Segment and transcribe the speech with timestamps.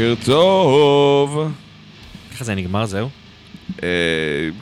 [0.00, 1.52] בוקר טוב.
[2.34, 3.08] ככה זה נגמר, זהו.
[3.82, 3.88] אה,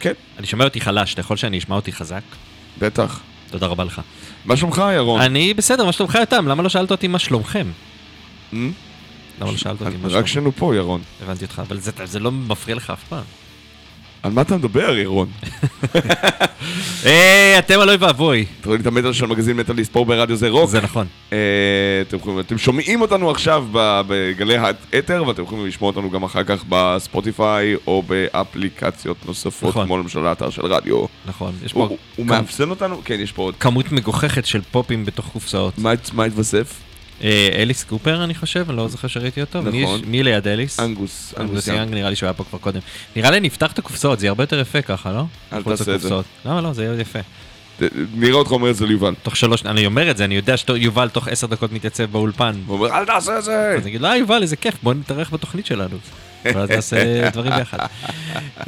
[0.01, 2.21] כן, אני שומע אותי חלש, אתה יכול שאני אשמע אותי חזק?
[2.79, 3.21] בטח.
[3.51, 4.01] תודה רבה לך.
[4.45, 5.21] מה שלומך, ירון?
[5.21, 6.49] אני בסדר, מה שלומך יותם?
[6.49, 7.67] למה לא שאלת אותי מה שלומכם?
[8.53, 8.57] Hmm?
[9.41, 10.27] למה לא שאלת אותי מה רק שלומכם?
[10.27, 11.01] שנו פה, ירון.
[11.23, 13.25] הבנתי אותך, אבל זה- זה לא מפריע לך אף פעם.
[14.23, 15.29] על מה אתה מדבר, ירון?
[17.05, 18.45] היי, אתם אלוהי ואבוי.
[18.61, 20.71] אתה רואה לי את המטר של מגזין מטאליסט פה ברדיו זה רוק.
[20.71, 21.07] זה נכון.
[21.33, 21.39] אה,
[22.09, 23.67] אתם אתם שומעים אותנו עכשיו
[24.07, 29.87] בגלי האתר, ואתם יכולים לשמוע אותנו גם אחר כך בספוטיפיי או באפליקציות נוספות, נכון.
[29.87, 31.05] כמו למשל האתר של רדיו.
[31.27, 31.53] נכון.
[31.65, 33.01] יש הוא מאפסן אותנו?
[33.05, 33.55] כן, יש פה עוד.
[33.61, 35.79] כמות מגוחכת של פופים בתוך קופסאות.
[36.13, 36.88] מה התווסף?
[37.25, 39.63] אה, אליס קופר, אני חושב, אני לא זוכר שראיתי אותו.
[39.63, 40.01] מי נכון.
[40.07, 40.81] מי ליד אליס?
[40.81, 41.35] אנגוס.
[41.41, 41.95] אנגוס יאנג.
[41.95, 42.81] נראה לי שהוא היה פה כבר קודם.
[43.17, 45.25] נראה לי נפתח את הקופסאות, זה יהיה הרבה יותר יפה ככה, לא?
[45.53, 46.15] אל תעשה את זה.
[46.45, 46.73] למה לא?
[46.73, 47.19] זה יהיה יפה.
[48.15, 49.15] נראה אותך אומר את זה ליובל.
[49.23, 52.55] תוך שלוש, אני אומר את זה, אני יודע שיובל תוך עשר דקות מתייצב באולפן.
[52.67, 53.69] הוא אומר, אל תעשה את זה!
[53.77, 55.97] אז אני אגיד, לא, יובל, איזה כיף, בוא נתארח בתוכנית שלנו.
[56.45, 56.97] ואז נעשה
[57.33, 57.79] דברים ביחד.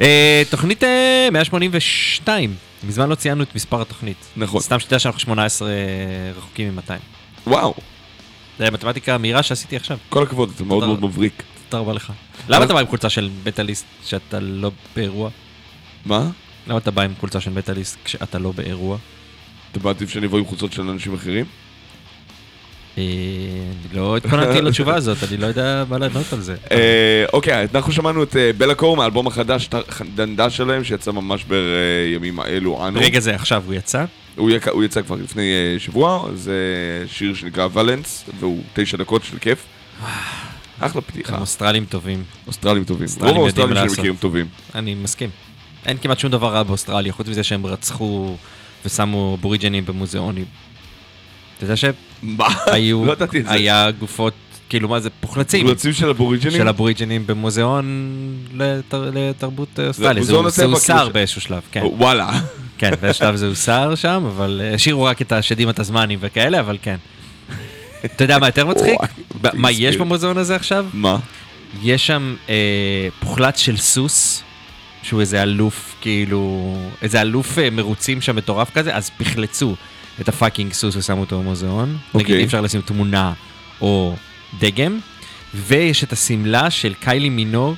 [0.01, 4.17] אה, תוכנית אה, 182, מזמן לא ציינו את מספר התוכנית.
[4.37, 4.61] נכון.
[4.61, 5.69] סתם שתדע שאנחנו 18
[6.37, 6.91] רחוקים מ-200.
[7.47, 7.73] וואו,
[8.61, 10.85] זה מתמטיקה מהירה שעשיתי עכשיו, כל הכבוד, אתה מאוד.
[10.85, 11.43] מאוד מבריק.
[11.69, 12.13] תודה רבה לך.
[12.49, 15.29] למה אתה בא עם חולצה של מטאליסט כשאתה לא באירוע?
[16.05, 16.29] מה?
[16.67, 18.97] למה אתה בא עם חולצה של מטאליסט כשאתה לא באירוע?
[19.71, 21.45] אתה מעדיף שאני אבוא עם חולצות של אנשים אחרים?
[22.97, 26.55] אה, אני לא התכוננתי לתשובה הזאת, אני לא יודע מה לענות על זה.
[26.71, 29.69] אה, אוקיי, אנחנו שמענו את אה, בלה קור מהאלבום החדש,
[30.15, 32.99] דנדה שלהם, שיצא ממש בימים האלו אנו.
[32.99, 36.53] ברגע זה עכשיו הוא יצא, הוא יק- הוא יצא כבר לפני אה, שבוע, זה
[37.07, 39.63] שיר שנקרא ולנס, והוא תשע דקות של כיף.
[40.79, 42.23] אחלה פתיחה, הם אוסטרלים טובים.
[42.47, 43.07] אוסטרלים טובים.
[43.19, 43.99] רוב האוסטרלים שאני לעשות.
[43.99, 44.47] מכירים טובים.
[44.75, 45.29] אני מסכים.
[45.85, 48.35] אין כמעט שום דבר רע באוסטרליה, חוץ מזה שהם רצחו
[48.85, 50.45] ושמו אבוריג'נים במוזיאונים.
[51.57, 51.75] אתה יודע?
[51.75, 53.51] שהיו, לא ידעתי את זה.
[53.51, 54.33] היה גופות,
[54.69, 56.57] כאילו מה זה, פוחלצים חולצים של אבוריג'ינים?
[56.57, 57.85] של אבוריג'נים במוזיאון
[58.53, 59.79] לתר, לתרבות.
[59.91, 61.81] זה מוזיאון זה הוסר באיזשהו שלב, כן.
[61.83, 62.39] וואלה.
[62.81, 66.95] כן, באיזשהו שלב זה הוסר שם, אבל השאירו רק את השדים התזמנים וכאלה, אבל כן.
[68.05, 68.99] אתה יודע מה יותר מצחיק?
[69.53, 69.97] מה יש.
[69.97, 70.85] במוזיאון הזה עכשיו?
[70.93, 71.17] מה?
[71.83, 74.43] יש שם אה, פוחלץ של סוס,
[75.03, 79.75] שהוא איזה אלוף, כאילו, איזה אלוף אה, מרוצים שם מטורף כזה, אז פחלצו
[80.21, 81.89] את ה fucking סוס ושמו אותו במוזיאון.
[81.89, 82.37] נגיד אוקיי.
[82.37, 83.33] אי אפשר לשים תמונה
[83.81, 84.15] או
[84.59, 84.99] דגם,
[85.53, 87.75] ויש את השמלה של קיילי מינוג.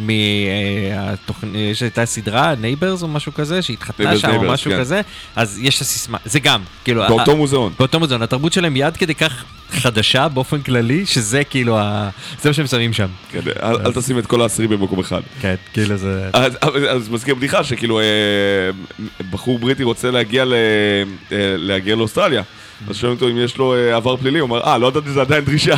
[0.00, 4.80] מהתוכנית, יש את הסדרה Neighbors או משהו כזה, שהתחתנה Neighbors, שם או Neighbors, משהו כן.
[4.80, 5.00] כזה,
[5.36, 7.72] אז יש את הסיסמה, זה גם, כאילו, באותו מוזיאון.
[7.78, 12.10] באותו מוזיאון, התרבות שלהם היא עד כדי כך חדשה באופן כללי, שזה כאילו, ה...
[12.42, 13.08] זה מה שהם שמים שם.
[13.30, 15.20] כן, אל אל תשים את כל האסירים במקום אחד.
[15.40, 16.30] כן, כאילו זה...
[16.32, 16.52] אז,
[16.88, 18.04] אז מזכיר בדיחה שכאילו אה,
[19.30, 20.54] בחור בריטי רוצה להגיע, ל,
[21.32, 22.42] אה, להגיע לאוסטרליה.
[22.88, 25.20] אז שואלים אותו אם יש לו אה, עבר פלילי, הוא אומר, אה, לא ידעתי שזה
[25.20, 25.76] עדיין דרישה.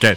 [0.00, 0.12] כן,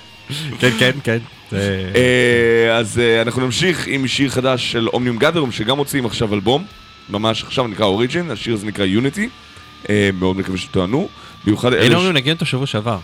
[0.59, 1.17] כן, כן, כן.
[1.51, 1.91] זה...
[1.95, 6.65] אה, אז אה, אנחנו נמשיך עם שיר חדש של אומניום גאדרום, שגם מוציאים עכשיו אלבום,
[7.09, 9.29] ממש עכשיו נקרא אוריג'ין, השיר הזה נקרא יוניטי.
[9.89, 11.09] אה, מאוד מקווה שתענו.
[11.45, 11.95] במיוחד אלה היינו ש...
[11.95, 12.97] אמורים לנגן אותו שבוע שעבר.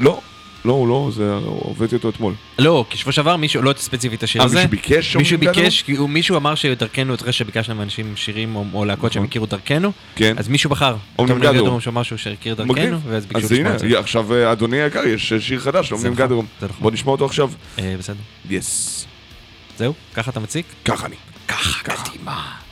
[0.00, 0.20] לא,
[0.64, 1.34] לא, הוא לא, זה...
[1.70, 2.34] הבאתי אותו אתמול.
[2.58, 4.56] לא, כי שבוע שעבר מישהו, לא ספציפית השיר אה, הזה.
[4.56, 5.38] מישהו ביקש מישהו?
[5.38, 9.28] ביקש, כי מישהו אמר שדרכנו, אחרי שביקשנו מאנשים שירים או- או להקות שהם נכון.
[9.28, 10.34] הכירו דרכנו, כן.
[10.38, 10.96] אז מישהו בחר.
[11.18, 12.04] אומניום אומניום גאדרום.
[12.04, 12.54] שהוא שהכיר.
[12.54, 13.98] דרכנו, ואז ביקשו אז לשמוע הנה, את זה.
[13.98, 16.46] עכשיו אה, אדוני היקר, יש אה, שיר חדש, אומניום נכון, גאדרום.
[16.60, 16.82] זה נכון.
[16.82, 17.50] בוא נשמע אותו עכשיו.
[17.78, 18.16] אה, בסדר.
[18.50, 19.06] יס.
[19.78, 19.94] זהו?
[20.14, 20.64] ככה אתה מציג?
[20.84, 21.16] ככה אני.
[21.48, 22.67] ככה, קדימה.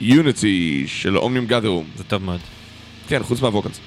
[0.00, 1.84] יוניטי של אומניום גאדרום.
[1.96, 2.40] זה טוב מאוד.
[3.08, 3.80] כן, חוץ מהווקלס.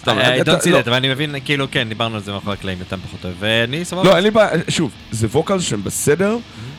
[0.00, 0.78] סתם, I אתה- don't see לא.
[0.80, 3.84] that, אבל אני מבין, כאילו, כן, דיברנו על זה מאחורי הקלעים, יותר פחות אוהב, ואני
[3.84, 4.02] סבבה.
[4.04, 6.36] לא, אין לי בעיה, שוב, זה ווקל שהם בסדר,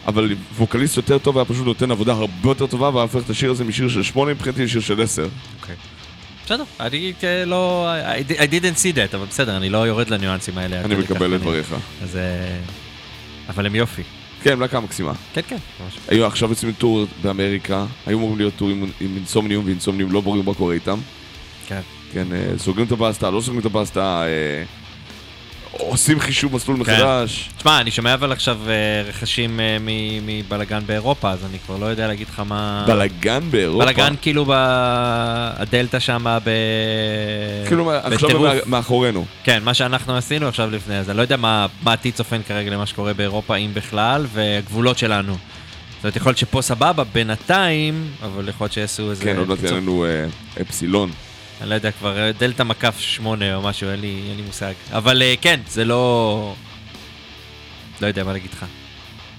[0.08, 3.52] אבל ווקליסט יותר טוב היה פשוט נותן עבודה הרבה יותר טובה, והיה הופך את השיר
[3.52, 5.28] הזה משיר של שמונה מבחינתי לשיר של עשר.
[5.62, 5.76] אוקיי.
[6.46, 7.90] בסדר, אני אה, לא...
[8.38, 10.82] I didn't see that, אבל בסדר, אני לא יורד לניואנסים האלה.
[10.82, 11.76] אני מקבל את אני- דבריך.
[12.04, 12.16] אז...
[12.16, 12.22] אה,
[13.50, 14.02] אבל הם יופי.
[14.46, 15.14] כן, להקה מקסימה.
[15.34, 15.58] כן, כן.
[16.08, 20.54] היו עכשיו יוצאים טור באמריקה, היו אמורים להיות טורים עם אינסומניום, ואינסומניום לא ברור מה
[20.54, 21.00] קורה איתם.
[21.68, 21.82] כן.
[22.12, 24.64] כן, אה, סוגרים את הבסטה, לא סוגרים את הבסטה, אה,
[25.78, 26.82] עושים חישוב מסלול כן.
[26.94, 27.50] מחדש.
[27.58, 28.74] תשמע, אני שומע אבל עכשיו אה,
[29.10, 32.84] רכשים אה, מ- מבלאגן באירופה, אז אני כבר לא יודע להגיד לך מה...
[32.88, 33.86] בלאגן באירופה.
[33.86, 36.50] בלאגן כאילו בדלתא שם ב...
[37.68, 38.30] כאילו עכשיו
[38.66, 39.26] מאחורינו.
[39.44, 42.86] כן, מה שאנחנו עשינו עכשיו לפני, אז אני לא יודע מה העתיד צופן כרגע למה
[42.86, 45.34] שקורה באירופה, אם בכלל, והגבולות שלנו.
[45.34, 49.24] זאת אומרת, יכול להיות שפה סבבה בינתיים, אבל יכול להיות שיעשו איזה...
[49.24, 49.64] כן, עוד מעט.
[49.64, 50.26] יהיה לנו אה,
[50.62, 51.12] אפסילון.
[51.62, 54.74] אני לא יודע, כבר אה, דלתא מקף שמונה או משהו, אין לי, אין לי מושג.
[54.92, 56.56] אבל אה, כן, זה לא...
[58.02, 58.66] לא יודע מה להגיד לך.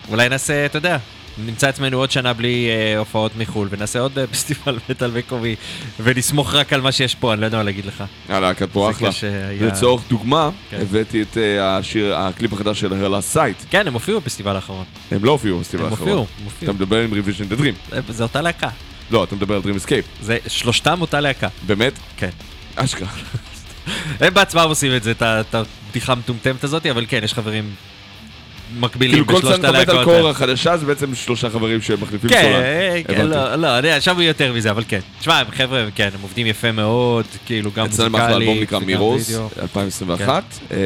[0.09, 0.99] אולי נעשה, אתה יודע,
[1.45, 5.57] נמצא עצמנו עוד שנה בלי אה, הופעות מחו"ל, ונעשה עוד אה, פסטיבל מטאל מקומי,
[6.01, 8.05] ונסמוך רק על מה שיש פה, אני לא יודע מה להגיד לך.
[8.29, 9.11] יאללה, להקת פה אחלה.
[9.11, 10.81] כשהיה- לצורך דוגמה, כן.
[10.81, 13.57] הבאתי את אה, השיר, הקליפ החדש של הרלה סייט.
[13.71, 14.85] כן, הם הופיעו בפסטיבל האחרון.
[15.11, 16.09] הם לא הופיעו בפסטיבל הם האחרון.
[16.09, 16.71] הופיעו, הם הופיעו.
[16.73, 17.75] אתה מדבר עם ריוויז'ן דה דרים.
[18.09, 18.69] זה אותה להקה.
[19.11, 20.05] לא, אתה מדבר על דרים אסקייפ.
[20.23, 21.49] זה שלושתם אותה להקה.
[21.67, 21.93] באמת?
[22.17, 22.31] כן.
[22.77, 23.09] אשכרה.
[24.21, 27.75] הם בעצמם עושים את זה, את הבדיחה המטומטמת הזאת, אבל כן, יש חברים
[28.79, 30.05] מקבילים כאילו כל בשלושת צאן קומט על הלהקות.
[30.21, 30.29] קור.
[30.29, 32.63] החדשה זה בעצם שלושה חברים שמחליפים כן, סולן.
[33.07, 33.29] כן, הבנתי.
[33.37, 35.01] לא, לא, אני- עכשיו הוא יותר מזה, אבל כן.
[35.21, 38.31] תשמע, הם חבר'ה, כן, הם עובדים יפה מאוד, כאילו גם אצלנו מוזיקלית.
[38.33, 39.49] אחלה אלבום נקרא מירוס, וידאו.
[39.63, 40.45] 2021.
[40.71, 40.77] אה,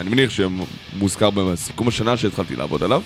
[0.00, 3.02] אני מניח שמוזכר בסיכום השנה שהתחלתי לעבוד עליו.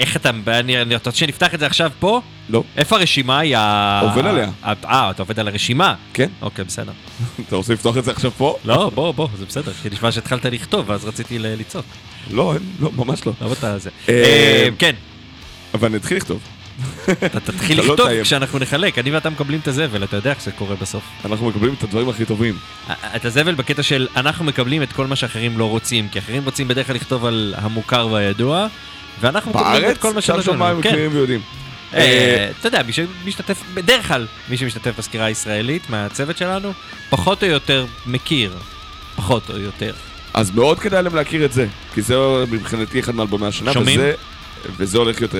[0.00, 2.20] איך אתה, אני- אתה רוצה שנפתח את זה עכשיו פה?
[2.48, 2.62] לא.
[2.76, 4.00] איפה הרשימה היא ה...
[4.00, 4.50] עובד עליה.
[4.64, 4.72] אה,
[5.10, 5.94] אתה עובד על הרשימה?
[6.14, 6.28] כן?
[6.42, 6.92] אוקיי, בסדר.
[7.48, 8.56] אתה רוצה לפתוח את זה עכשיו פה?
[8.64, 11.86] לא, בוא, בוא, זה בסדר, כי נשמע שהתחלת לכתוב, ואז רציתי לצעוק.
[12.30, 13.32] לא, לא, ממש לא.
[13.40, 13.90] לא אתה זה.
[14.08, 14.92] אה, אה, כן,
[15.74, 16.40] אבל אני אתחיל לכתוב.
[17.24, 18.22] אתה תתחיל לא לכתוב.
[18.22, 21.02] כשאנחנו נחלק, אני ואתה מקבלים את הזבל, אתה יודע איך זה קורה בסוף.
[21.24, 22.56] אנחנו מקבלים את הדברים הכי טובים.
[23.16, 26.68] את הזבל בקטע של אנחנו מקבלים את כל מה שאחרים לא רוצים, כי אחרים רוצים
[26.68, 28.66] בדרך כלל לכתוב על המוכר והידוע,
[29.20, 29.98] ואנחנו מקבלים את בארץ?
[29.98, 30.20] כל מה
[30.52, 30.58] לנו.
[30.58, 30.88] מה כן.
[30.88, 31.40] מכירים ויודעים.
[31.94, 36.72] אה, אתה יודע, מי שמשתתף, בדרך כלל מי שמשתתף בסקירה הישראלית מהצוות שלנו,
[37.10, 38.52] פחות או יותר מכיר.
[39.16, 39.92] פחות או יותר.
[40.34, 42.14] אז מאוד כדאי להם להכיר את זה, כי זה
[42.50, 44.00] מבחינתי אחד מאלבומי השנה, שומעים?
[44.00, 44.12] וזה,
[44.76, 45.34] וזה הולך להיות...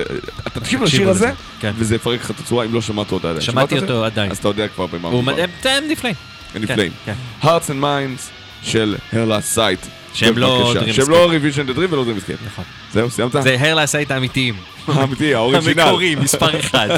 [0.47, 1.73] אתה תקשיב לשיר הזה, כן.
[1.77, 3.41] וזה יפרק לך את הצורה אם לא שמעת אותו עדיין.
[3.41, 3.79] שמעתי?
[3.79, 4.31] אותו עדיין.
[4.31, 5.25] אז אתה יודע כבר במה הוא.
[5.25, 6.15] מד- הם- נפלאים.
[6.55, 6.93] הם נפלאים.
[7.05, 8.23] כן, Hearts and Minds
[8.63, 9.81] של Her Last Sight.
[10.15, 11.11] שהם לא Dream שהם.
[11.11, 12.41] לא Revision the Dream ולא Dream Escape.
[12.47, 12.65] נכון.
[12.93, 13.33] זהו, סיימת?
[13.43, 14.55] זה Her Last Sight האמיתיים.
[14.89, 15.81] האמיתי, ה original.
[15.81, 16.89] המקורי, מספר אחד.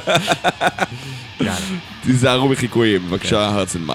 [2.03, 3.91] תיזהרו מחיקויים, בבקשה, Hearts and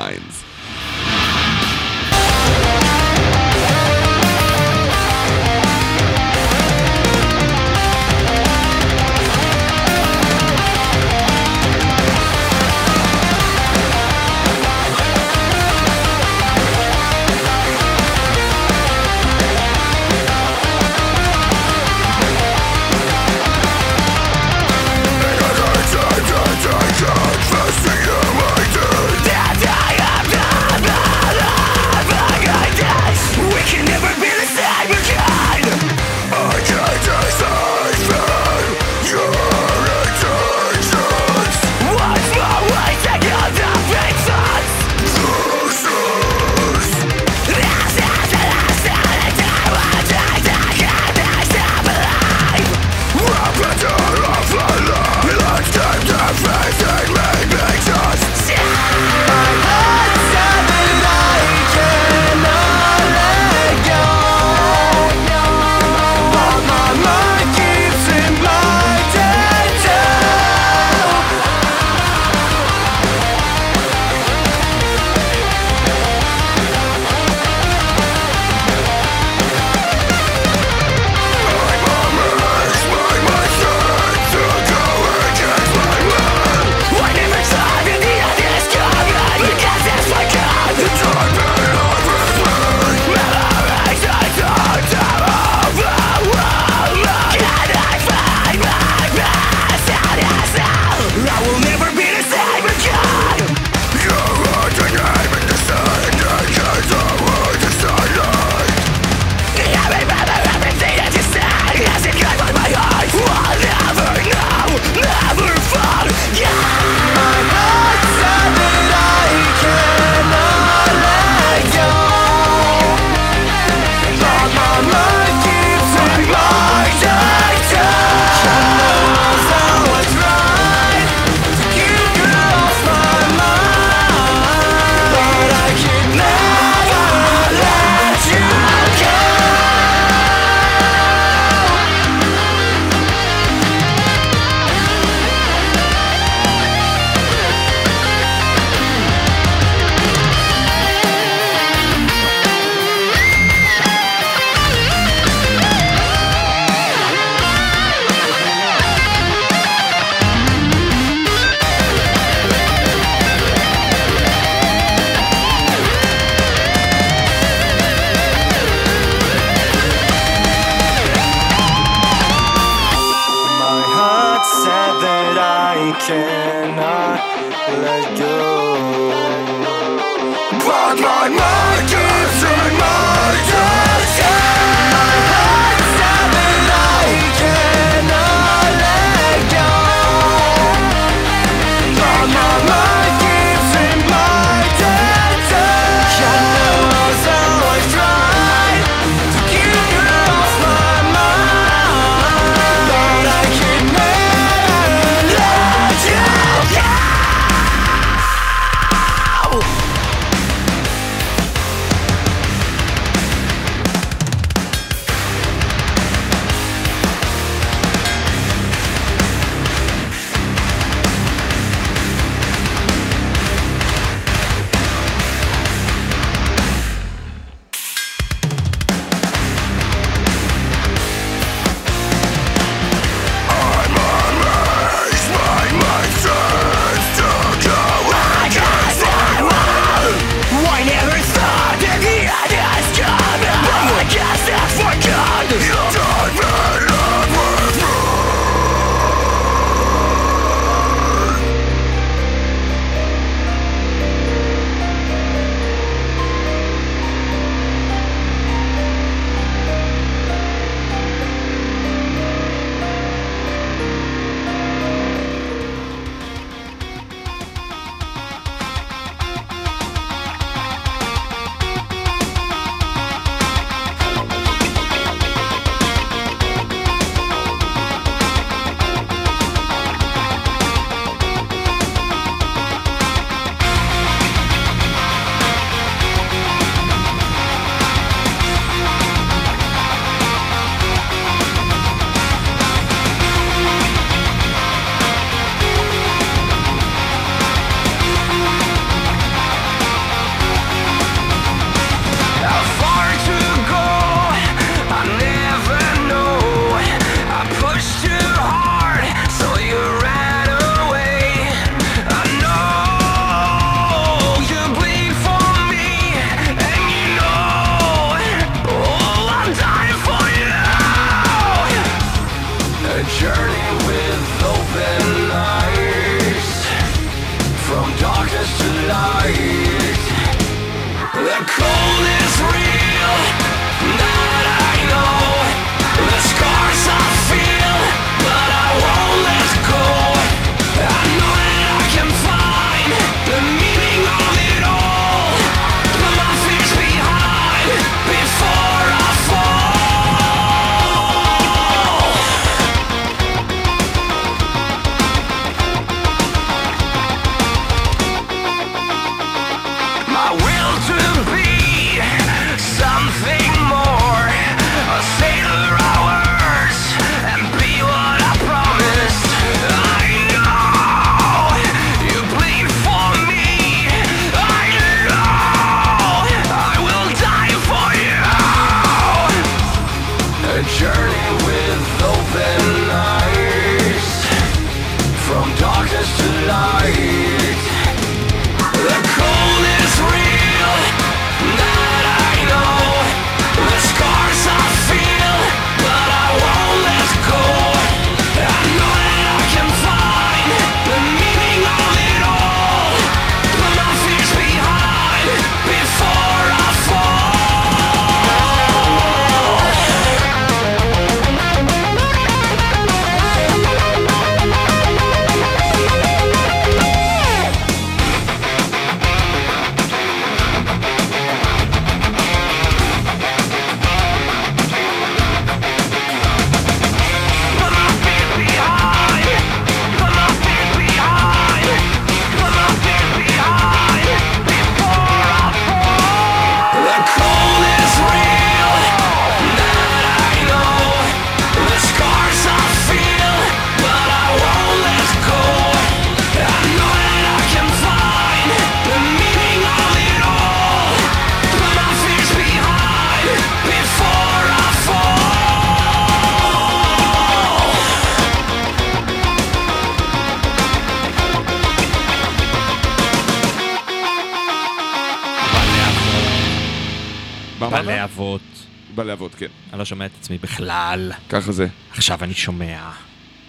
[470.22, 471.12] עצמי בכלל.
[471.30, 472.90] ככה זה, עכשיו אני שומע.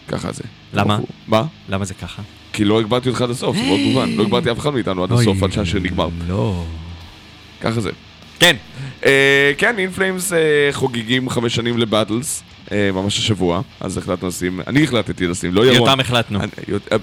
[0.08, 0.42] ככה זה.
[0.72, 0.98] למה?
[1.28, 1.44] מה?
[1.68, 2.22] למה זה ככה?
[2.52, 4.10] כי לא הגברתי אותך עד הסוף, זה מאוד מובן.
[4.10, 6.08] לא הגברתי אף אחד מאיתנו עד הסוף, עד שהשיר נגמר.
[6.28, 6.64] לא.
[7.60, 7.90] ככה זה.
[8.38, 8.56] כן.
[9.06, 10.32] אה, כן, אינפלאמס
[10.72, 15.88] חוגגים חמש שנים לבטלס, אה, ממש השבוע, אז החלטנו לשים, אני החלטתי לשים, לא ירון.
[15.88, 16.40] יותם החלטנו.
[16.40, 16.46] אה,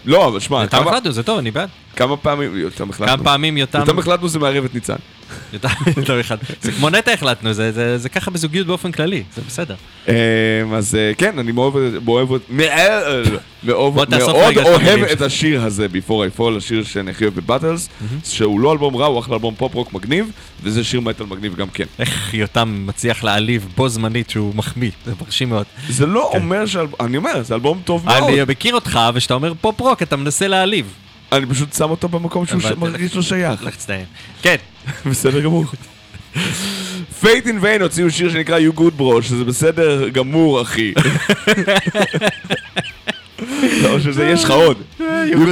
[0.05, 1.69] לא, אבל שמע, יותם החלטנו, זה טוב, אני בעד.
[1.95, 3.15] כמה פעמים, יותם החלטנו.
[3.15, 3.79] כמה פעמים יותם...
[3.79, 4.95] יותם החלטנו זה מערב את ניצן.
[5.97, 6.37] יותם אחד.
[6.61, 9.75] זה כמו נטע החלטנו, זה- זה זה ככה בזוגיות באופן כללי, זה בסדר.
[10.07, 10.13] אה,
[10.75, 11.73] אז אה, כן, אני מאוד
[12.07, 12.29] אוהב
[15.11, 16.83] את השיר הזה, Before I Fall, השיר
[17.21, 17.89] אוהב ב Battles,
[18.23, 20.31] שהוא לא אלבום רע, הוא אחלה אלבום פופ רוק מגניב,
[20.63, 21.83] וזה שיר מטאל מגניב גם כן.
[21.99, 25.65] איך יותם מצליח להעליב בו זמנית שהוא מחמיא, זה מרשים מאוד.
[25.89, 28.23] זה לא אומר שאלבום, אני אומר, זה אלבום טוב מאוד.
[28.23, 30.93] אני מכיר אותך, וכשאתה אומר פופ רוק, אתה מנסה להעליב.
[31.31, 33.63] אני פשוט שם אותו במקום שהוא ש- מרגיש לא שייך.
[33.63, 34.05] לך תצטיין.
[34.41, 34.55] כן.
[35.09, 35.65] בסדר גמור.
[37.21, 40.93] Fight in Vain הוציאו שיר שנקרא You Good Bro, שזה בסדר גמור, אחי.
[43.83, 44.77] לא, שזה יש לך עוד.
[44.99, 45.03] You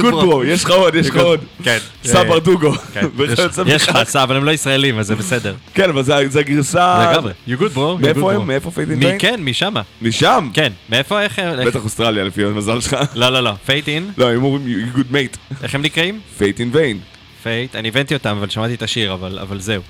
[0.02, 0.44] Good Bro.
[0.46, 1.40] יש לך עוד, יש לך עוד.
[1.62, 1.78] כן.
[2.04, 2.72] סע ברדוגו.
[2.92, 3.06] כן.
[3.66, 3.96] יש לך.
[3.96, 5.54] הצעה, אבל הם לא ישראלים, אז זה בסדר.
[5.74, 7.10] כן, אבל זה- זה הגרסה...
[7.12, 7.32] לגמרי.
[7.48, 7.80] You good bro.
[8.00, 8.46] מאיפה הם?
[8.46, 9.16] מאיפה Fight in מי Vain?
[9.20, 9.82] כן, משמה.
[10.02, 10.48] משם?
[10.54, 10.72] כן.
[10.90, 11.38] מאיפה, איך...
[11.38, 12.96] איך- בטח אוסטרליה לפי המזל שלך.
[13.14, 13.52] לא, לא, לא.
[13.66, 14.10] Fight in.
[14.18, 15.54] לא, הם אומרים You Good Mate.
[15.62, 16.20] איך הם נקראים?
[16.38, 16.98] Fight in Vain.
[17.42, 17.76] Fight.
[17.76, 19.82] אני הבנתי אותם, אבל שמעתי את השיר, אבל אבל זהו.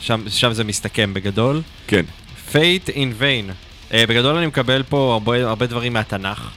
[0.00, 1.62] שם שם זה מסתכם בגדול.
[1.86, 2.04] כן.
[2.52, 3.50] Fight in Vain.
[3.94, 6.48] בגדול אני מקבל פה הרבה- הרבה דברים מהתנ"ך.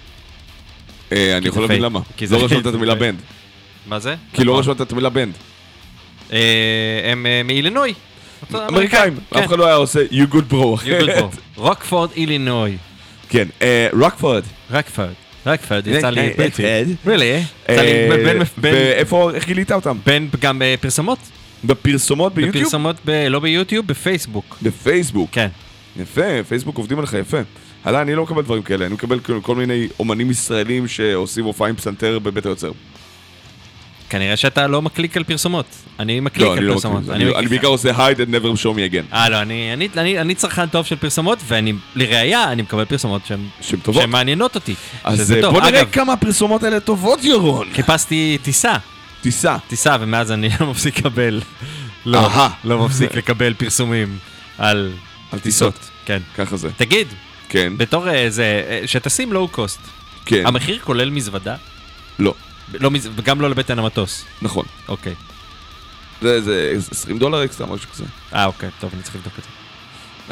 [1.11, 1.81] אה, אני יכול להבין.
[1.81, 1.99] למה.
[2.17, 2.73] כי זה לא רשמת את.
[2.73, 3.19] המילה band.
[3.87, 4.15] מה זה?
[4.33, 4.63] כי לא נכון.
[4.73, 5.33] רשמת את המילה band.
[6.33, 6.39] אה,
[7.11, 7.93] הם אה, מאילינוי.
[8.53, 9.15] אמריקאים.
[9.29, 9.39] כן.
[9.39, 10.55] אף אחד לא היה עושה You Good Bro.
[10.83, 11.23] You good bro.
[11.55, 12.77] רוקפורד אילינוי.
[13.29, 13.47] כן.
[13.61, 14.43] אה, רוקפורד.
[15.45, 15.87] רקפורד.
[15.87, 16.65] רקפורד, יצא לי אה, פריטי.
[16.65, 17.69] אה, really?
[17.69, 19.97] אה, ואיפה, איך גילית אותם?
[20.05, 21.19] בין גם בפרסומות.
[21.63, 22.63] בפרסומות ביוטיוב?
[22.63, 22.95] בפרסומות,
[23.29, 24.57] לא ביוטיוב, בפייסבוק.
[24.61, 25.29] בפייסבוק.
[25.31, 25.47] כן.
[25.97, 27.37] יפה, פייסבוק עובדים עליך יפה.
[27.83, 31.75] הלאה, אני לא מקבל דברים כאלה, אני מקבל כל מיני אומנים ישראלים שעושים הופעה עם
[31.75, 32.71] פסנתר בבית היוצר.
[34.13, 35.65] כנראה שאתה לא מקליק על פרסומות.
[35.99, 37.01] אני מקליק לא, אני על לא פרסומות.
[37.01, 37.13] מקבל.
[37.13, 39.13] אני- אני מקליק- בעיקר עושה hide and never show me again.
[39.15, 43.21] אה, לא, אני, אני, אני, אני צרכן טוב של פרסומות, ואני, לראיה, אני מקבל פרסומות
[43.25, 43.39] שהן
[44.07, 44.75] מעניינות אותי.
[45.03, 45.53] אז אה, טוב.
[45.53, 47.67] בוא נראה אגב, כמה הפרסומות האלה טובות, ירון.
[47.73, 48.73] חיפשתי טיסה,
[49.21, 49.57] תיסע.
[49.67, 51.41] טיסה, ומאז אני לא מפסיק לקבל,
[52.05, 52.29] לא.
[52.63, 54.17] לא מפסיק לקבל פרסומים
[54.57, 54.91] על
[55.31, 55.89] על טיסות.
[56.05, 56.19] כן.
[56.37, 56.69] ככה זה.
[56.77, 57.07] תגיד,
[57.49, 58.45] כן, בתור איזה,
[58.85, 59.79] שטסים לואו קוסט,
[60.25, 60.43] כן.
[60.45, 61.55] המחיר כולל מזוודה?
[62.19, 62.33] לא,
[62.79, 64.25] לא, וגם לא לבטן המטוס.
[64.41, 64.65] נכון.
[64.87, 65.13] אוקיי.
[66.21, 68.03] זה זה 20 דולר אקסטרה, משהו כזה.
[68.33, 69.49] אה, אוקיי, טוב, אני צריך לבדוק את זה.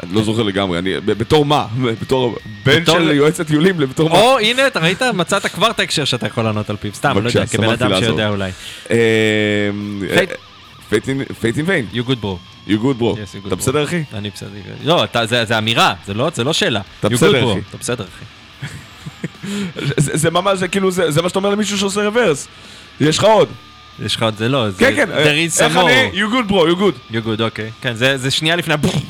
[0.02, 1.00] אני לא זוכר לגמרי, אני...
[1.00, 1.66] בתור מה?
[2.02, 4.20] בתור בן של יועצת טיולים, בתור מה?
[4.20, 5.02] או, הנה, אתה ראית?
[5.02, 6.94] מצאת כבר את ההקשר שאתה יכול לענות על פיו.
[6.94, 7.90] סתם, לא יודע, כבן אדם.
[8.00, 8.50] שיודע אולי.
[11.40, 11.86] Fight in Vain.
[11.92, 12.68] You good bro.
[12.68, 13.18] You good bro.
[13.46, 13.56] אתה.
[13.56, 14.02] בסדר אחי?
[14.14, 14.48] אני בסדר.
[14.84, 16.80] לא, זה אמירה, זה לא לא שאלה.
[17.00, 17.52] אתה בסדר.
[17.52, 17.60] אחי.
[17.70, 18.24] אתה בסדר, אחי.
[19.96, 22.48] זה ממש, זה כאילו, זה מה שאתה אומר למישהו שעושה רוורס.
[23.00, 23.48] יש לך עוד.
[24.04, 24.78] יש לך עוד זה לא, זה...
[24.78, 25.08] כן, כן.
[25.10, 26.14] there is some more.
[26.14, 27.12] You good bro, you good.
[27.14, 27.70] You good, אוקיי.
[27.82, 29.00] כן, זה שנייה לפני הבום.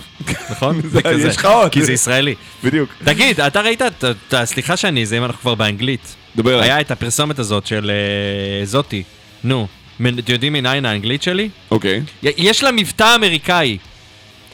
[0.51, 0.81] נכון?
[0.83, 1.29] זה- זה כזה.
[1.29, 1.73] יש לך עוד.
[1.73, 2.35] כי זה ישראלי.
[2.65, 2.89] בדיוק.
[3.05, 6.15] תגיד, אתה ראית, ת- ת- סליחה שאני, זה אם אנחנו כבר באנגלית.
[6.37, 6.61] דבר.
[6.61, 9.03] היה את הפרסומת הזאת של אה, זאתי.
[9.45, 9.67] נו,
[9.97, 11.49] אתם יודעים מניין האנגלית שלי?
[11.71, 12.03] אוקיי.
[12.23, 13.79] יש לה מבטא אמריקאי.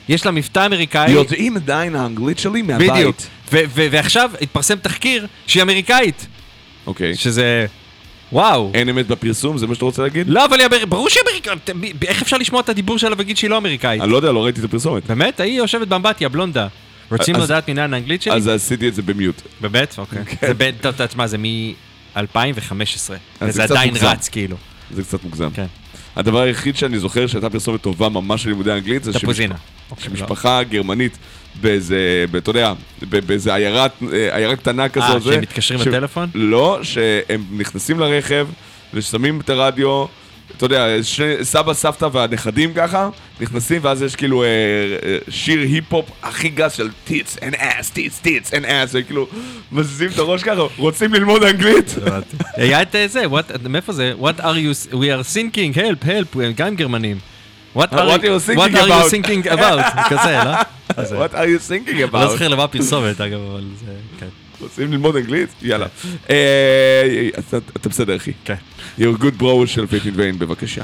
[0.08, 1.10] יש לה מבטא אמריקאי.
[1.10, 2.90] יודעים עדיין האנגלית שלי מהבית.
[2.92, 3.16] בדיוק.
[3.52, 6.26] ו- ו- ועכשיו התפרסם תחקיר שהיא אמריקאית.
[6.86, 7.14] אוקיי.
[7.16, 7.66] שזה...
[8.32, 8.70] וואו.
[8.74, 10.28] אין אמת בפרסום, זה מה שאתה רוצה להגיד?
[10.28, 10.86] לא, אבל היא אמר...
[10.86, 11.70] ברור שהיא אמריקאית.
[11.98, 14.02] ב- איך אפשר לשמוע את הדיבור שלה ולהגיד שהיא לא אמריקאית?
[14.02, 15.06] אני לא יודע, לא ראיתי את הפרסומת.
[15.06, 15.40] באמת?
[15.40, 16.66] היא יושבת באמבטיה, בלונדה.
[17.10, 18.32] רוצים אז- לדעת מניין האנגלית שלי?
[18.34, 19.42] אז עשיתי את זה במיוט.
[19.60, 19.94] באמת?
[19.98, 20.24] אוקיי.
[20.24, 20.46] כן.
[20.46, 20.74] זה בין...
[20.80, 22.18] טוב, תשמע, זה מ-2015.
[22.20, 24.06] אז וזה זה עדיין מוגזם.
[24.06, 24.56] רץ, כאילו.
[24.90, 25.48] זה קצת מוגזם.
[25.54, 25.66] כן.
[26.16, 29.10] הדבר היחיד שאני זוכר שהייתה פרסומת טובה ממש של לימודי אנגלית זה
[29.90, 31.18] אוקיי, שמשפחה גרמנית
[31.60, 35.04] באיזה, אתה יודע, באיזה עיירה אה, עיירה קטנה כזו.
[35.04, 36.28] אה, שהם מתקשרים לטלפון?
[36.34, 38.48] לא, שהם נכנסים לרכב
[38.94, 40.06] ושמים את הרדיו.
[40.56, 43.08] אתה יודע, שני, סבא, סבתא והנכדים ככה,
[43.40, 48.18] נכנסים ואז יש כאילו אה, אה, שיר היפ-הופ הכי גס של tits and ass, tits,
[48.18, 49.26] tits and ass, וכאילו
[49.72, 51.94] מזיזים את הראש ככה, רוצים ללמוד אנגלית?
[52.56, 54.12] היה את אה, זה, what- מאיפה זה?
[54.20, 54.92] What are you...
[54.92, 57.18] We are sinking, help, help, גם גרמנים.
[57.76, 58.40] What are you
[59.10, 59.84] sinking about?
[60.10, 60.77] כזה, לא?
[60.98, 62.30] אז, אה, What are you sinking לא about?
[62.30, 63.92] זוכר למה הפרסומת, אגב, אבל זה...
[64.20, 64.26] כן.
[64.60, 65.48] רוצים ללמוד אנגלית?
[65.62, 65.86] יאללה.
[66.30, 68.32] אה, אתה- בסדר, אחי.
[68.44, 68.54] כן.
[68.98, 70.82] Your good bro של פייטין ויין, בבקשה.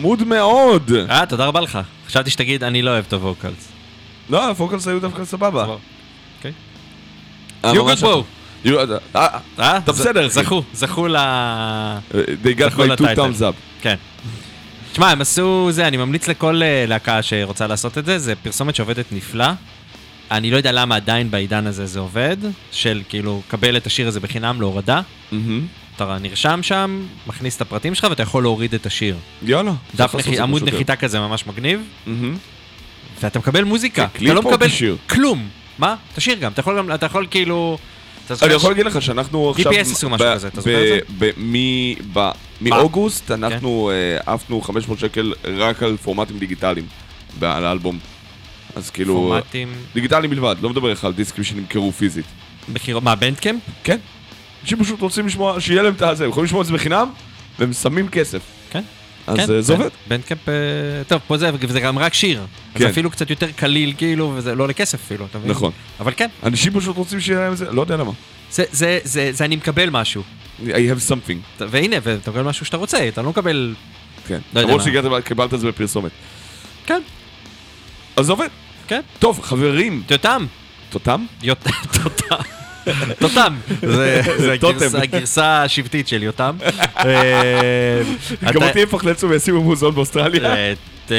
[0.00, 0.90] חמוד מאוד.
[1.10, 1.78] אה, תודה רבה לך.
[2.06, 3.68] חשבתי שתגיד, אני לא אוהב את הווקלס.
[4.30, 5.64] לא, הפוקלס היו דווקא סבבה.
[6.36, 6.52] אוקיי.
[7.64, 8.22] אה, You good bro.
[8.64, 8.70] You-
[9.16, 9.26] אה,
[9.58, 9.76] אה?
[9.78, 10.28] אתה בסדר.
[10.28, 11.16] זכו, זכו ל...
[12.44, 13.54] They got my two thumbs up.
[13.82, 13.94] כן.
[14.92, 19.04] תשמע, הם עשו זה, אני ממליץ לכל להקה שרוצה לעשות את זה, זה פרסומת שעובדת
[19.12, 19.46] נפלא.
[20.30, 22.36] אני לא יודע למה עדיין בעידן הזה זה עובד,
[22.72, 25.00] של כאילו, קבל את השיר הזה בחינם להורדה.
[26.02, 29.16] אתה נרשם שם, מכניס את הפרטים שלך ואתה יכול להוריד את השיר.
[29.42, 29.72] יאללה.
[29.94, 31.80] דף זה עמוד נחיתה כזה ממש מגניב.
[33.20, 34.06] ואתה מקבל מוזיקה.
[34.18, 34.66] זה אתה לא מקבל?
[35.08, 35.48] כלום.
[35.78, 35.94] מה?
[36.14, 37.78] תשאיר גם, אתה יכול גם, אתה יכול כאילו...
[38.26, 39.72] אתה אני יכול ש- להגיד לך שאנחנו עכשיו...
[39.72, 41.02] DPS עשו משהו כזה, אתה זוכר את
[42.12, 42.30] ב-
[42.60, 46.86] מאוגוסט אנחנו אה, עפנו 500 שקל רק על פורמטים דיגיטליים
[47.42, 47.98] על האלבום.
[48.76, 49.14] אז כאילו...
[49.14, 52.24] פורמטים, דיגיטליים בלבד, לא מדבר לך על דיסקים שנמכרו פיזית.
[53.02, 53.60] מה, בנדקאמפ?
[53.84, 53.98] כן.
[54.62, 57.10] אנשים פשוט רוצים לשמוע, שיהיה להם את הזה, הם יכולים לשמוע את זה בחינם,
[57.58, 58.42] והם שמים כסף.
[58.70, 58.82] כן.
[59.26, 59.88] אז כן, אה, זה עובד.
[60.08, 60.54] בנדקאמפ, אה,
[61.08, 62.46] טוב, פה זה, וזה גם רק שיר.
[62.74, 62.78] כן.
[62.78, 65.50] זה אפילו קצת יותר קליל, כאילו, וזה לא עולה כסף אפילו, אתה מבין?
[65.50, 65.72] נכון.
[66.00, 68.12] אבל כן, אנשים פשוט רוצים שיהיה להם זה, לא יודע למה.
[68.50, 70.22] זה, זה, זה, זה אני מקבל משהו.
[70.60, 71.62] I have something.
[71.70, 73.74] והנה, ואתה מקבל משהו שאתה רוצה, אתה לא מקבל...
[74.26, 74.38] כן.
[74.54, 75.22] לא יודע למרות.
[75.22, 76.10] שקיבלת את זה בפרסומת.
[76.86, 77.00] כן,
[78.16, 78.48] אז זה עובד.
[78.88, 79.00] כן.
[79.18, 80.02] טוב, חברים.
[80.06, 80.46] טוטם.
[80.90, 81.24] טוטם?
[82.02, 82.59] טוטם.
[83.20, 83.54] טוטם.
[83.82, 84.20] זה.
[85.02, 86.56] הגרסה- השבטית של יותם.
[86.96, 88.02] אה,
[88.52, 90.54] גם אותי יפחלצו וישימו מוזיאון באוסטרליה.
[90.54, 90.72] אה,
[91.06, 91.12] ת-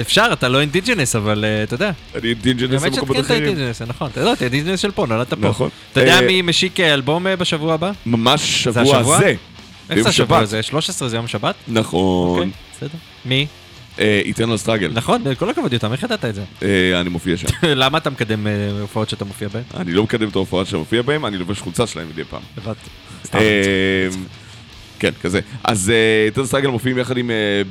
[0.00, 1.90] אפשר, אתה לא indigenous, אבל אה, אתה יודע.
[2.14, 3.44] אני indigenous במקומות שכן אתה אחרים.
[3.44, 4.10] indigenous, נכון.
[4.12, 5.48] אתה לא, אתה indigenous של פה, נולדת פה.
[5.48, 5.68] נכון.
[5.92, 7.90] אתה יודע אה, מי משיק אה, אלבום אה, בשבוע הבא?
[8.06, 9.18] ממש שבוע?
[9.18, 9.34] זה.
[9.90, 10.38] איך זה השבוע.
[10.38, 10.62] הזה?
[10.62, 11.54] 13 זה יום שבת?
[11.68, 12.28] נכון.
[12.38, 12.98] אוקיי, בסדר.
[13.24, 13.46] מי?
[13.98, 14.90] Eternal Struggle.
[14.94, 16.42] נכון, כל הכבוד יותם, איך ידעת את זה?
[16.62, 17.46] אה, אני מופיע שם.
[17.82, 19.62] למה אתה מקדם אה, הופעות שאתה מופיע בהן?
[19.76, 22.42] אני לא מקדם את ההופעות שאני מופיע בהם, אני לובש חולצה שלהם מדי פעם.
[22.56, 22.80] הבנתי.
[23.34, 24.08] אה,
[24.98, 25.40] כן, כזה.
[25.64, 25.92] אז
[26.26, 27.30] Eternal Struggle מופיעים יחד עם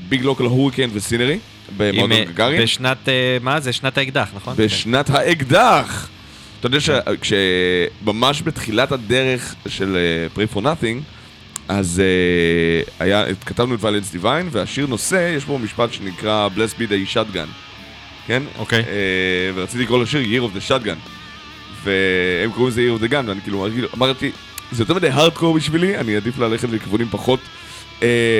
[0.10, 1.40] Big Local Hurricane וסינרי,
[1.78, 2.62] במועדון אה, גגארין.
[2.62, 3.74] בשנת, אה, מה זה?
[3.74, 4.56] שנת האקדח, נכון?
[4.58, 6.10] בשנת האקדח.
[6.60, 9.98] אתה יודע שכשממש בתחילת הדרך של
[10.36, 11.02] Pray for Nothing,
[11.72, 16.84] אז אה, היה, כתבנו את Violence Divine, והשיר נושא, יש בו משפט שנקרא Bless be
[16.90, 17.48] the shotgun,
[18.28, 18.44] כן?
[18.58, 18.84] אוקיי.
[18.84, 18.86] אה,
[19.56, 20.98] ורציתי לקרוא לשיר Year of the Shotgun.
[21.84, 24.32] והם קוראים לזה Year of the Gun, ואני כאילו אמרתי-
[24.72, 27.40] זה יותר מדי הארדקור בשבילי, אני עדיף ללכת לכיוונים פחות,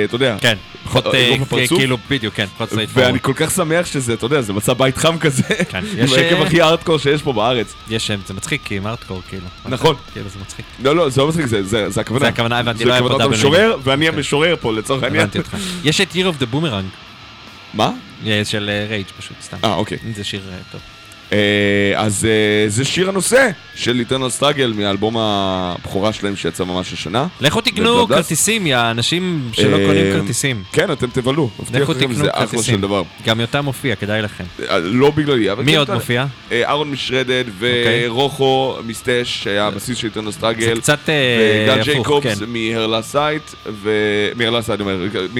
[0.04, 1.66] אתה יודע, כן, פחות אה, אה.
[1.68, 4.96] כאילו, בדיוק, כן, פחות סטרייט ואני כל כך שמח שזה, אתה יודע, זה מצא בית
[4.96, 7.74] חם כזה, כן, יש, אה, הכי הארדקור שיש פה בארץ.
[7.90, 9.46] יש שם, זה מצחיק, כי הם הארדקור, כאילו.
[9.64, 9.96] נכון.
[10.12, 10.64] כאילו, זה מצחיק.
[10.82, 11.60] לא, לא, זה לא מצחיק, זה-
[12.00, 12.24] הכוונה.
[12.24, 14.18] זה הכוונה, הבנתי, לא היה פה דאבל המשורר, ואני אוקיי.
[14.18, 15.22] המשורר פה לצורך העניין.
[15.22, 15.56] הבנתי אותך.
[15.84, 16.96] יש את Year of the Boomerang,
[17.74, 17.90] מה?
[18.26, 19.56] אה, של רייג' פשוט, סתם.
[19.64, 19.98] אה, אוקיי.
[20.16, 20.80] זה שיר אה, טוב.
[21.32, 21.38] אה,
[21.96, 27.26] אז אה, זה שיר הנושא של איטרנל סטראגל מהאלבום הבכורה שלהם שיצא ממש השנה.
[27.40, 28.06] לכו תקנו.
[28.08, 30.62] כרטיסים, יא אנשים שלא אה, קונים כרטיסים.
[30.72, 31.50] כן, אתם תבלו.
[31.60, 32.80] מבטיח לכו לכם, זה אחלה של.
[32.80, 33.02] דבר.
[33.26, 34.44] גם יותם מופיע, כדאי לכם.
[34.82, 35.64] לא בגללי, אבל...
[35.64, 36.24] מי כן, עוד מופיע?
[36.52, 38.08] אה, אהרון משרדד אוקיי.
[38.08, 40.74] ורוחו מסטש, שהיה הבסיס של איטרנל סטראגל.
[40.74, 41.14] זה קצת אה,
[41.64, 42.44] וגל הפוך, ג'ייקובס כן.
[42.48, 43.42] מהרלה סייט,
[43.82, 45.38] ומהרלה סייט, אני אומר, Revision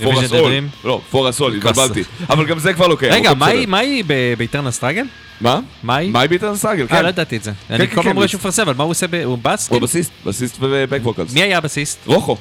[0.00, 0.52] מפורס the אול.
[0.52, 0.86] Dream?
[0.86, 1.70] לא, פורס אול, כוס.
[1.70, 2.02] התבלבלתי.
[2.30, 3.12] אבל גם זה כבר לא קיים.
[3.12, 3.78] רגע, אוקיי, מה.
[3.78, 4.04] היא-
[4.38, 5.05] באיטרנל סטראגל?
[5.40, 5.60] מה?
[5.82, 7.02] מה היא באיטרנל סטראגל, אה, כן.
[7.04, 7.52] לא ידעתי את זה.
[7.70, 9.06] אני כן, כל כן, פעם רואה בס- שהוא מפרסם, אבל מה הוא עושה?
[9.24, 9.68] הוא בס?
[9.70, 9.80] הוא?
[9.80, 11.32] בסיסט, בסיסט ובק ווקלס.
[11.34, 11.98] מי היה הבסיסט?
[12.06, 12.36] רוחו.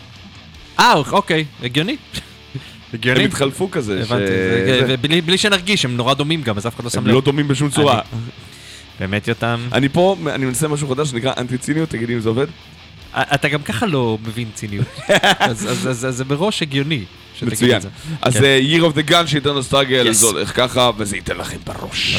[0.79, 1.95] אה, אוקיי, הגיוני.
[2.93, 3.19] הגיוני.
[3.19, 4.01] הם התחלפו כזה.
[4.01, 4.31] הבנתי,
[4.87, 7.13] ובלי בלי שנרגיש, הם נורא דומים גם, אז אף אחד לא שם הם לב.
[7.13, 8.01] לא דומים בשום צורה.
[8.99, 9.67] באמת יותם.
[9.73, 12.47] אני פה, אני מנסה משהו חדש שנקרא אנטי ציניות, תגידי אם זה עובד.
[13.13, 14.85] אתה גם ככה לא מבין ציניות.
[15.39, 15.67] אז-
[16.09, 17.03] זה מראש הגיוני.
[17.41, 17.81] מצוין.
[18.21, 18.43] אז כן.
[18.43, 20.13] אה, Year of the Gun איטרנל סטראגל, Yes.
[20.13, 22.17] זה הולך ככה, וזה ייתן לכם בראש.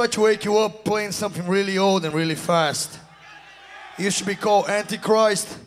[0.00, 2.98] Tried to wake you up playing something really old and really fast.
[3.98, 5.58] It used to be called Antichrist.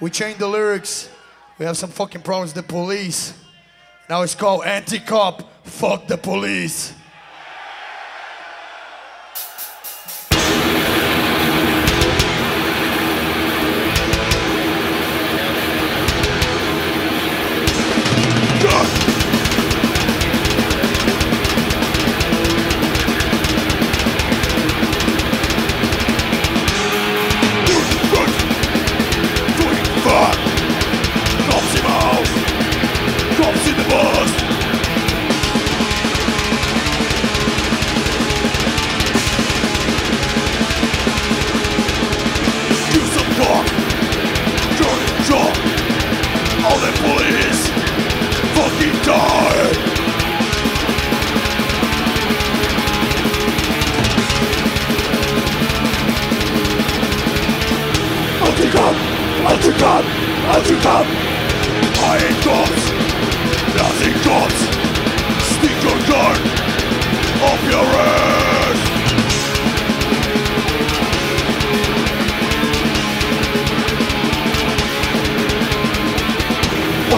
[0.00, 1.08] We changed the lyrics.
[1.56, 3.32] We have some fucking problems with the police.
[4.10, 5.64] Now it's called Anti-Cop.
[5.64, 6.94] Fuck the police.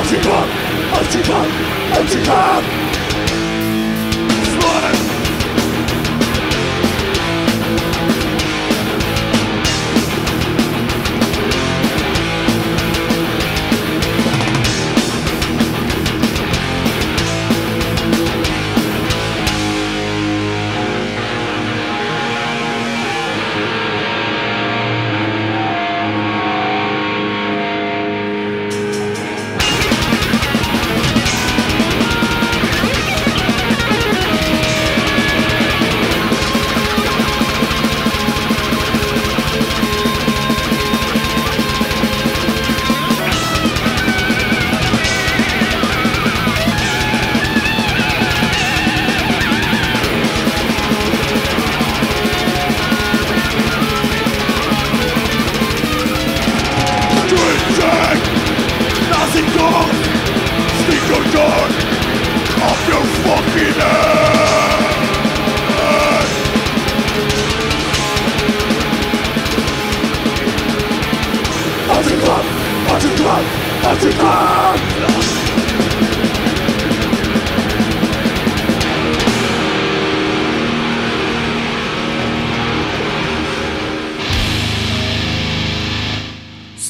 [0.09, 0.39] Antifa!
[0.99, 1.39] Antifa!
[1.99, 2.78] Antifa!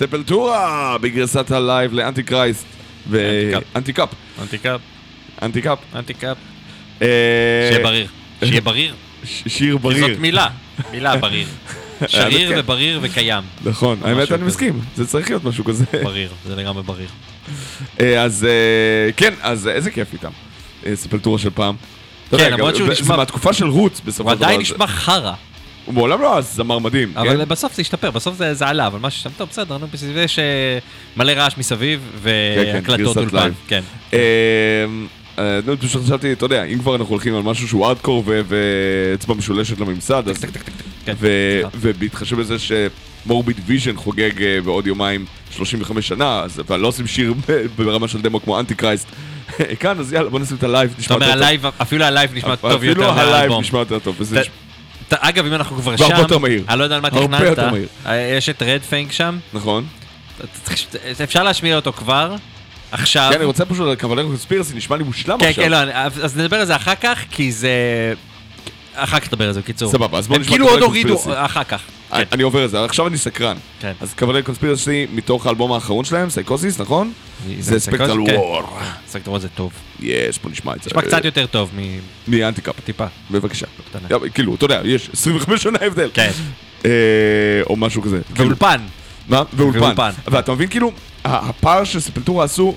[0.09, 2.65] Sepultura בגרסת הלייב ל-Antichrist.
[3.11, 4.09] ואנטי קאפ.
[4.43, 4.81] אנטי קאפ,
[5.43, 5.79] אנטי קאפ.
[5.95, 6.37] אנטי קאפ.
[7.03, 7.07] אה,
[7.71, 8.07] שיהיה בריר.
[8.45, 8.95] שיהיה בריר.
[9.25, 10.09] שיר בריר.
[10.09, 10.49] זאת מילה.
[10.93, 11.47] מילה בריר.
[12.07, 12.61] שריר כן.
[12.61, 13.43] ובריר וקיים.
[13.65, 14.45] נכון, האמת אני.
[14.45, 15.85] מסכים, זה צריך להיות משהו כזה.
[16.05, 17.09] בריר, זה לגמרי בריר.
[18.01, 20.31] אה, אז אה, כן, אז אה, איזה כיף איתם.
[20.87, 21.77] אה, Sepultura של פעם.
[22.31, 24.47] כן, למרות שהוא נשמע- זה מהתקופה של Roots בסופו הוא של דבר.
[24.47, 25.33] עדיין זה- נשמע חרא.
[25.89, 27.19] הוא מעולם לא היה זמר מדהים, כן?
[27.21, 29.87] אבל בסוף זה השתפר, בסוף זה זה עלה, אבל משהו שם, טוב, בסדר, נו,
[30.17, 30.79] יש אה,
[31.17, 32.19] מלא רעש מסביב, כן,
[32.75, 33.37] והקלטות גרסת אולפן.
[33.37, 33.55] לייב.
[33.69, 33.81] כן.
[34.13, 34.19] אה,
[35.39, 39.35] אה, נו, פשוט חשבתי, אתה יודע, אם כבר אנחנו הולכים על משהו שהוא הארדקור ואצבע
[39.35, 40.45] משולשת לממסד, אז...
[41.05, 41.15] כן.
[41.75, 47.35] ובהתחשב בזה ש-Morbid Visions חוגג אה, בעוד יומיים 35 שנה, אז אבל לא עושים שיר
[47.77, 49.09] ברמה של דמו כמו Antichrist.
[49.81, 51.43] כאן, אז יאללה, בוא נשים את הלייב, אתה נשמע אומר, יותר טוב.
[51.45, 53.61] הלייב, אפילו הלייב נשמע טוב יותר אפילו הלייב מהאלבום.
[53.61, 54.17] נשמע יותר טוב.
[54.19, 54.68] וזה אתה- אתה-
[55.19, 56.63] אגב, אם אנחנו כבר והרבה שם, יותר מהיר.
[56.69, 57.87] אני לא יודע על מה הרבה תכננת, יותר מהיר.
[58.07, 59.87] אה, יש את רד פיינק שם, נכון.
[60.65, 60.87] צריך-
[61.25, 62.35] אפשר להשמיע אותו כבר,
[62.93, 63.29] עכשיו.
[63.31, 65.65] כן, אני רוצה פשוט Cavalera Conspiracy, נשמע לי מושלם כן, עכשיו.
[65.65, 67.71] כן, לא, אני- אז נדבר על זה אחר כך, כי זה...
[68.95, 69.93] אחר כך נדבר על זה, בקיצור.
[69.93, 71.45] סבבה, אז בוא הם נשמע כאילו Cavalera עוד הורידו, Conspiracy.
[71.45, 71.81] אחר כך.
[72.13, 73.57] אני- אני עובר את זה, עכשיו אני סקרן.
[73.81, 73.93] כן.
[74.01, 77.13] אז Cavalera Conspiracy מתוך האלבום האחרון שלהם, Psychosis, נכון?
[77.59, 78.37] זה Spectral כן.
[78.37, 78.79] War.
[79.09, 79.73] סקטור זה טוב.
[80.01, 80.91] יש, בוא נשמע את זה.
[80.91, 81.99] נשמע קצת יותר טוב מ-
[82.29, 82.75] מ-Anticop.
[82.85, 83.07] טיפה.
[83.31, 83.67] בבקשה.
[84.35, 86.11] כאילו, אתה יודע, יש 25 שנה הבדל.
[86.15, 86.31] כן.
[86.85, 86.91] אה,
[87.71, 88.21] או משהו כזה.
[88.35, 88.81] כאילו, ואולפן.
[89.29, 89.43] מה?
[89.53, 90.11] ואולפן.
[90.27, 90.93] ואתה מבין, כאילו,
[91.25, 92.75] הפער ש-Sepultura עשו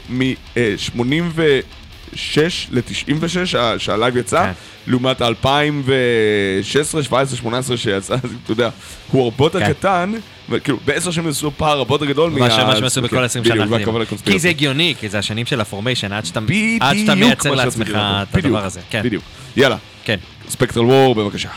[2.14, 4.52] מ-86 ל-96, שהלייב יצא, כן.
[4.88, 8.70] לעומת 2016, 17, 18 שיצא, אז אתה יודע,
[9.12, 9.74] הוא הרבה יותר כן.
[9.74, 10.12] קטן,
[10.50, 13.58] וכאילו, בעשר שנים עשו פער הרבה יותר גדול מה שהם עשו כן, בכל 20 בדיוק,
[13.66, 14.08] שנה האחרונים.
[14.26, 16.40] כי זה הגיוני, כי זה השנים של ה-formation, עד שאתה
[17.16, 17.90] מייצר לעצמך.
[17.90, 18.80] את הדבר הזה.
[18.90, 19.24] כן, בדיוק.
[19.58, 20.18] יאללה, כן.
[20.50, 21.50] ספקטרל וור, בבקשה.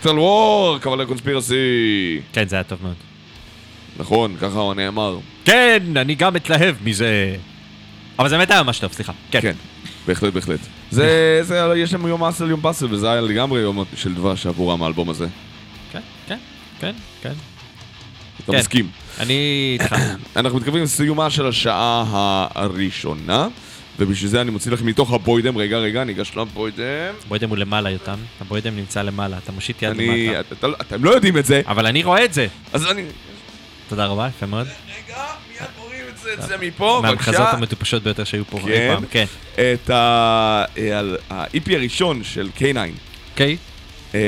[0.00, 2.20] ספקטרל וור, קבלה קונספירסי.
[2.32, 2.94] כן, זה היה טוב מאוד.
[3.96, 5.18] נכון, ככה הוא נאמר.
[5.44, 7.36] כן, אני גם מתלהב מזה.
[8.18, 9.12] אבל זה באמת היה ממש טוב, סליחה.
[9.30, 9.40] כן.
[9.40, 9.52] כן,
[10.06, 10.60] בהחלט, בהחלט.
[10.90, 14.82] זה, זה, יש להם יום אסל, יום באסל, וזה היה לגמרי יום של דבש עבורם
[14.82, 15.26] האלבום הזה.
[15.92, 16.38] כן, כן,
[16.80, 16.92] כן,
[17.22, 17.32] כן.
[18.44, 18.58] אתה כן.
[18.58, 18.88] מסכים.
[19.18, 19.96] אני איתך.
[20.36, 23.48] אנחנו מתקרבים לסיומה של השעה הראשונה,
[24.00, 27.14] ובשביל זה אני מוציא לכם מתוך הבוידם, רגע, רגע, ניגש לבוידם.
[27.26, 28.18] הבוידם הוא למעלה, יותם.
[28.40, 30.40] הבוידם נמצא למעלה, אתה מושיט יד אני, למטה.
[30.52, 32.46] אתה, אתם לא יודעים את זה, אבל אני רואה את זה.
[32.72, 33.02] אז אני...
[33.88, 34.66] תודה רבה, יפה מאוד.
[34.66, 35.16] רגע,
[35.52, 37.56] מיד רואים את זה, את זה מפה, מהמחזות בבקשה.
[37.56, 38.94] המטופשות ביותר שהיו פה אי כן.
[38.94, 39.04] פעם.
[39.10, 39.24] כן.
[39.56, 42.62] את ה-EP הראשון של K9.
[43.32, 43.56] אוקיי.
[44.14, 44.20] אה,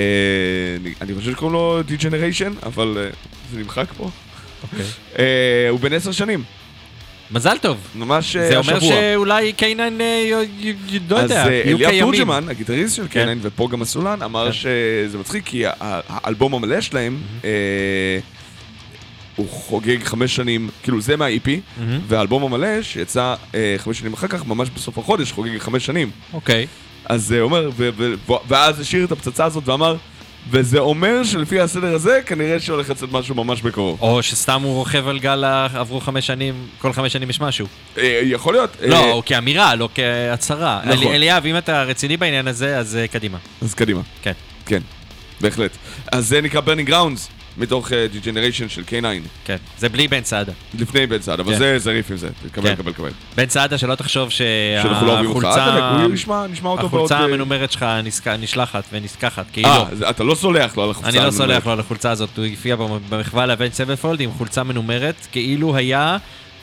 [0.80, 3.10] אני- אני חושב שקוראים לו Degeneration, אבל אה,
[3.52, 4.10] זה נמחק פה.
[4.62, 4.86] אוקיי.
[5.18, 6.42] אה, הוא בן עשר שנים,
[7.32, 7.76] מזל טוב.
[7.94, 8.94] ממש אה, זה אומר השבוע.
[8.94, 10.42] שאולי קיינן, אה,
[11.10, 12.14] לא אז יודע, אה, יהיו אליה קיימים.
[12.14, 13.28] תורג'מן, הגיטריסט של כן.
[13.28, 14.52] K9 ופה גם הסולן, אמר כן.
[14.52, 17.18] שזה מצחיק כי האלבום המלא שלהם,
[19.36, 21.48] הוא חוגג חמש שנים, כאילו זה מה-EP.
[22.08, 26.10] והאלבום המלא שיצא אה, חמש שנים אחר כך, ממש בסוף החודש, חוגג חמש שנים.
[26.32, 26.66] אוקיי.
[27.04, 27.70] אז זה אומר,
[28.48, 29.96] ואז השאיר את הפצצה הזאת ואמר,
[30.50, 33.98] וזה אומר שלפי הסדר הזה, כנראה שהולך לצאת משהו ממש בקרוב.
[34.00, 37.66] או שסתם הוא רוכב על גל, עברו חמש שנים, כל חמש שנים יש משהו.
[37.98, 38.76] אה, יכול להיות.
[38.82, 40.80] אה, לא, או כאמירה, לא כהצהרה.
[40.84, 41.06] נכון.
[41.06, 43.38] אלי- אליאב, אם אתה רציני בעניין הזה, אז אה, קדימה.
[43.62, 44.00] אז קדימה.
[44.22, 44.32] כן.
[44.66, 44.80] כן,
[45.40, 45.70] בהחלט.
[46.12, 47.28] אז זה נקרא Burning Grounds,
[47.58, 49.04] מתוך אה, Degeneration של K9.
[49.44, 49.56] כן.
[49.78, 50.52] זה בלי בן סעדה.
[50.78, 51.58] לפני בן סעד, אבל כן.
[51.58, 52.28] זה זה ריף עם זה.
[52.48, 52.74] תקבל, כן.
[52.74, 53.10] תקבל, תקבל.
[53.36, 55.66] בן סעדה, שלא תחשוב לא שהחולצה...
[56.86, 57.86] החולצה אה, המנומרת שלך
[58.38, 59.68] נסלחת ונשכחת, כאילו.
[59.68, 61.08] אה, אתה לא סולח לו על החולצה.
[61.08, 61.48] אני לא המנומרת.
[61.48, 62.76] סולח לו על החולצה הזאת, הוא הופיע
[63.08, 66.16] במחווה ל-Avenged Sevenfold עם חולצה מנומרת, כאילו היה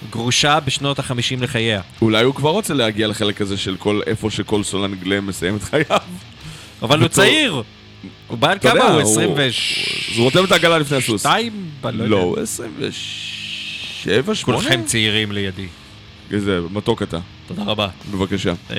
[0.09, 1.81] גרושה בשנות החמישים לחייה.
[2.01, 5.63] אולי הוא כבר רוצה להגיע לחלק הזה של כל איפה שכל סולן גלאם מסיים את
[5.63, 5.99] חייו.
[6.81, 7.63] אבל הוא צעיר!
[8.27, 8.89] הוא בא על אתה יודע, כמה?
[8.93, 9.39] הוא הוא- 22?
[10.11, 11.25] אז הוא רותם את העגלה לפני הסוס.
[11.25, 12.19] לא לא.
[12.21, 14.59] הוא 27, 8?
[14.61, 15.67] כולכם צעירים לידי.
[16.31, 17.87] איזה מתוק אתה, תודה רבה.
[18.11, 18.53] בבקשה.
[18.71, 18.75] אה,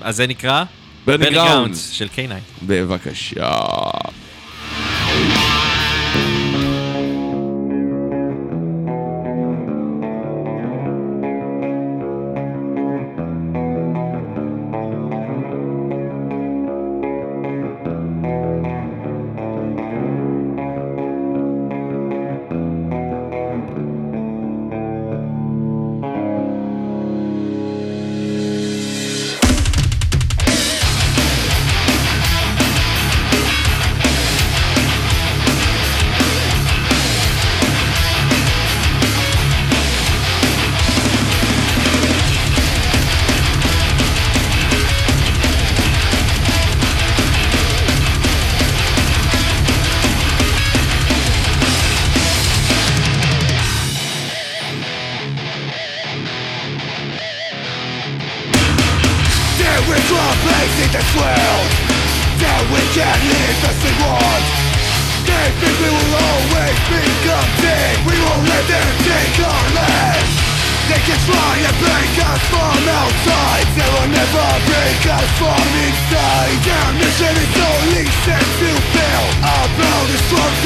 [0.00, 0.64] אז זה נקרא?
[1.06, 1.90] Burning Grounds.
[1.90, 2.32] של K9.
[2.62, 3.60] בבקשה.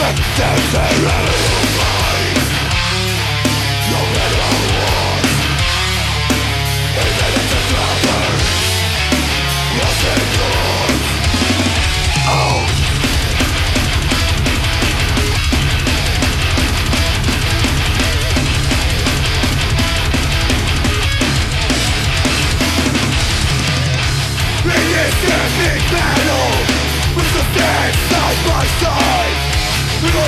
[0.02, 1.71] Set down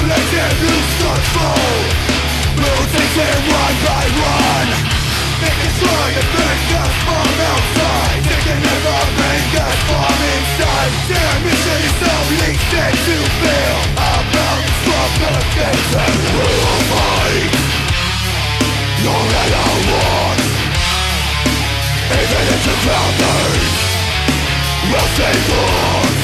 [0.04, 1.56] Demolition you search for
[2.60, 4.04] Mutates and by
[5.40, 6.64] They destroy the things
[7.08, 8.20] from outside
[9.88, 12.52] from inside Their mission is only
[16.36, 16.84] will
[19.00, 19.26] You're
[19.88, 20.40] one
[22.12, 23.14] Even if the found
[24.84, 26.23] will stay born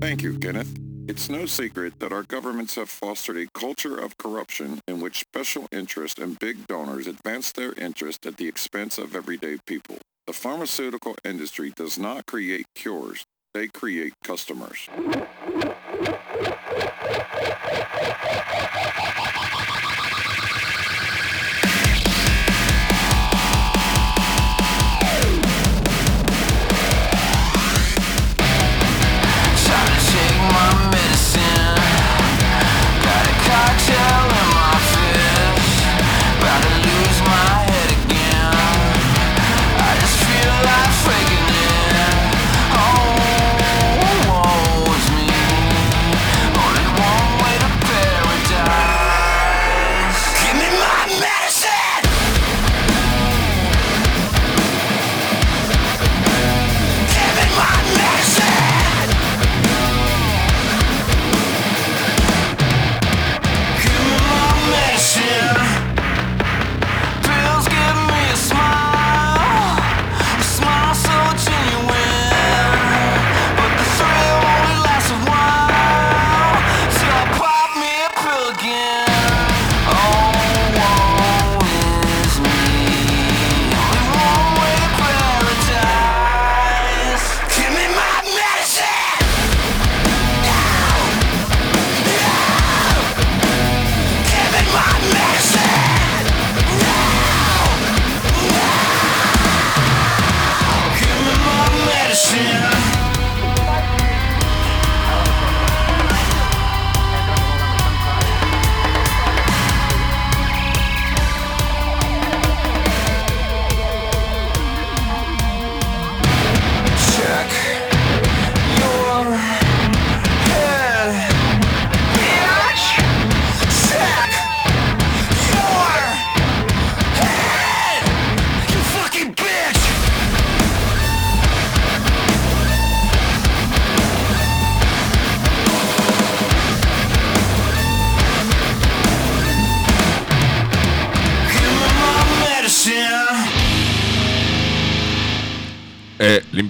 [0.00, 0.78] Thank you, Kenneth.
[1.08, 5.66] It's no secret that our governments have fostered a culture of corruption in which special
[5.72, 9.96] interests and big donors advance their interests at the expense of everyday people.
[10.28, 13.24] The pharmaceutical industry does not create cures,
[13.54, 14.88] they create customers.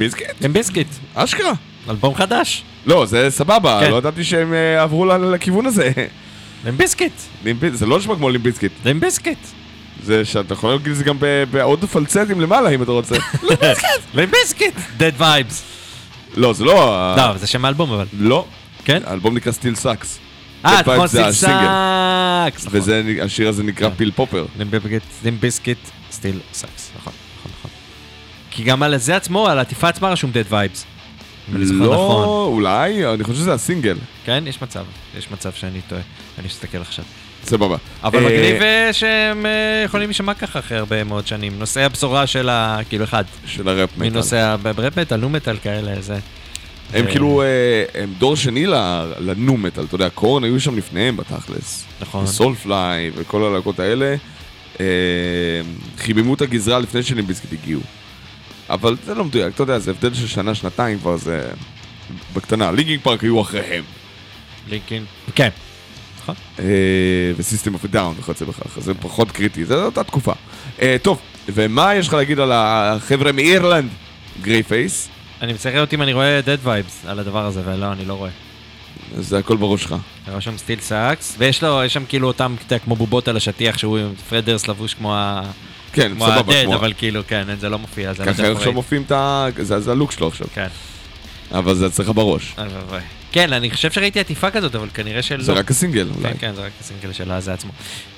[0.02, 0.44] אה, Limp Bizkit?
[0.44, 1.52] Limp Bizkit, אשכרה.
[1.90, 2.62] אלבום חדש.
[2.86, 3.90] לא, זה סבבה, כן.
[3.90, 5.90] לא ידעתי שהם אה, עברו ל- לכיוון הזה.
[6.66, 7.12] Limp Bizkit,
[7.44, 8.70] Limp Biz- זה לא נשמע כמו Limp Bizkit.
[8.84, 9.38] Limp Bizkit.
[10.04, 13.14] זה שאתה יכול להגיד את זה גם ב- בעוד פלצטים למעלה אם אתה רוצה.
[14.14, 14.74] Limp Bizkit.
[14.98, 15.54] Dad Vibes.
[16.36, 16.94] לא, זה לא...
[16.94, 18.06] ה- לא, זה שם האלבום אבל.
[18.18, 18.44] לא.
[18.84, 19.02] כן?
[19.06, 20.18] האלבום נקרא Still Sucks.
[20.64, 21.56] אה, Dad Vibes נכון, זה הסינגל.
[21.58, 22.66] Still Sucks.
[22.66, 22.80] נכון.
[23.20, 24.46] והשיר הזה נקרא Pill Popper.
[25.24, 25.78] Limp Bizkit,
[26.12, 26.90] Still Sucks.
[27.00, 27.12] נכון.
[28.58, 30.78] כי גם על זה עצמו, על העטיפה עצמה רשום Dad Vibes.
[31.62, 32.22] זוכר נכון.
[32.22, 33.96] לא, אולי, אני חושב שזה הסינגל.
[34.24, 34.84] כן, יש מצב.
[35.18, 36.02] יש מצב שאני טועה.
[36.38, 37.04] אני אסתכל עכשיו.
[37.44, 37.76] סבבה.
[38.04, 41.58] אבל אה, מגניב אה, שהם אה, יכולים להישמע ככה אחרי הרבה מאוד שנים.
[41.58, 42.78] נושאי הבשורה של ה...
[42.88, 43.24] כאילו אחד.
[43.46, 44.10] של הראפ מטאל.
[44.10, 46.18] מנושא הראפ מטאל, נו מטאל כאלה, זה.
[46.92, 47.42] הם כאילו,
[47.94, 48.66] הם דור שני
[49.18, 51.84] לנו מטאל, אתה יודע, Korn היו שם לפניהם בתכלס.
[52.00, 52.26] נכון.
[52.26, 54.14] Soulfly וכל הלהקות האלה,
[55.98, 57.80] חיממו את הגזרה לפני שלימביסקט הגיעו.
[58.70, 61.48] אבל זה לא מדויק, אתה יודע, זה הבדל של שנה, שנתיים כבר, זה
[62.34, 62.70] בקטנה.
[62.70, 63.84] לינקינג פארק היו אחריהם.
[64.68, 65.04] לינקין.
[65.34, 65.48] כן.
[66.22, 66.34] נכון.
[66.58, 66.64] אה,
[67.36, 70.32] וסיסטם אוף דאון וכיוצא בכך, זה פחות קריטי, זה אותה תקופה.
[70.82, 73.90] אה, טוב, ומה יש לך להגיד על החבר'ה מאירלנד?
[74.42, 75.08] גריי פייס?
[75.42, 78.30] אני מצטער אותי אם אני רואה Dead Vibes על הדבר הזה, ולא, אני לא רואה.
[79.18, 79.94] זה הכל בראש שלך.
[80.28, 83.78] רשום סטיל סאקס, ויש לו, יש שם כאילו אותם, אתה יודע, כמו בובות על השטיח,
[83.78, 85.42] שהוא עם פרדרס לבוש כמו ה...
[85.92, 86.74] כן, סבבה, כמו...
[86.74, 88.72] אבל כאילו, כן, זה לא מופיע, זה לא ככה עכשיו.
[88.72, 89.46] מופיעים את ה...
[89.56, 90.46] זה הלוק שלו עכשיו.
[90.54, 90.66] כן.
[91.52, 92.54] אבל זה אצלך בראש.
[93.32, 95.42] כן, אני חושב שראיתי עטיפה כזאת, אבל כנראה שלא.
[95.42, 96.28] זה רק הסינגל, אולי.
[96.28, 97.70] כן, כן, זה רק הסינגל של הזה עצמו.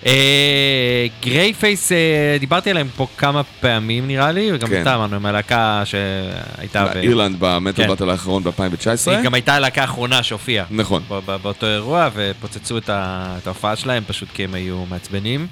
[0.06, 4.82] אה, גריי פייס, אה, דיברתי עליהם פה כמה פעמים נראה לי, וגם כן.
[4.82, 6.92] אתה אמרנו, הם הלהקה שהייתה...
[6.92, 7.88] אירלנד במטל כן.
[7.88, 9.10] באטל האחרון ב-2019.
[9.10, 10.66] היא גם הייתה הלהקה האחרונה שהופיעה.
[10.70, 11.02] נכון.
[11.42, 15.46] באותו אירוע, ופוצצו את ההופעה שלהם, פשוט כי הם היו מעצבנים.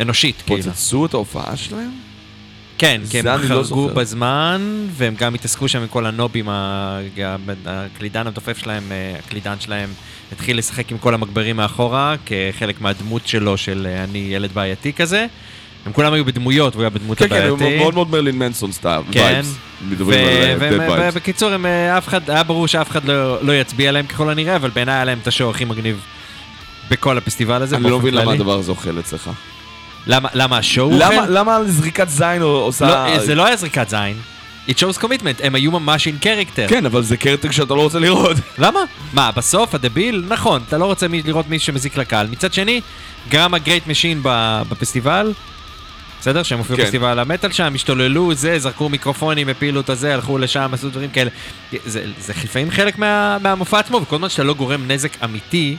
[0.00, 0.62] אנושית, כאילו.
[0.62, 1.90] פוצצו את ההופעה שלהם?
[2.78, 3.94] כן, כי הם לא חרגו זוכר.
[3.94, 6.48] בזמן, והם גם התעסקו שם עם כל הנובים,
[7.66, 9.88] הקלידן התופף שלהם, אה, הקלידן שלהם
[10.32, 15.26] התחיל לשחק עם כל המגברים מאחורה, כחלק מהדמות שלו של אה, אני ילד בעייתי כזה.
[15.86, 17.78] הם כולם היו בדמויות, והוא היה בדמות כן, כן, הם הבעייתי.
[17.78, 19.20] מאוד מאוד Marilyn Manson style, כן.
[19.20, 19.54] Vibes.
[19.88, 21.64] מדברים על dead vibes.
[21.64, 24.94] אה, אף אחד, היה ברור שאף אחד לא, לא יצביע להם ככל הנראה, אבל בעיניי
[24.94, 26.00] היה להם את ה show הכי מגניב
[26.90, 27.76] בכל הפסטיבל הזה.
[27.76, 28.32] אני לא מבין למה.
[28.32, 29.30] הדבר הזה אוכל אצלך.
[30.06, 31.30] למה, למה ה show למה- אוכל?
[31.30, 32.86] למה זריקת זין עושה...
[32.86, 34.16] לא, זה לא היה זריקת זין.
[34.68, 36.68] it shows commitment, הם היו ממש in character.
[36.68, 38.36] כן, אבל זה character שאתה לא רוצה לראות.
[38.58, 38.80] למה?
[39.12, 40.24] מה, בסוף הדביל?
[40.28, 42.26] נכון, אתה לא רוצה מי- לראות מישהו שמזיק לקהל.
[42.26, 42.80] מצד שני,
[43.28, 44.20] גם ה Great Machine
[44.68, 45.32] בפסטיבל,
[46.20, 46.42] בסדר?
[46.42, 46.82] שהם הופיעו כן.
[46.82, 51.30] בפסטיבל המטאל שם, השתוללו, זה, זרקו מיקרופונים, הפילו את הזה, הלכו לשם, עשו דברים כאלה.
[51.86, 55.76] זה, זה לפעמים חלק מה, מהמופע עצמו, וכל זמן שאתה לא גורם נזק אמיתי,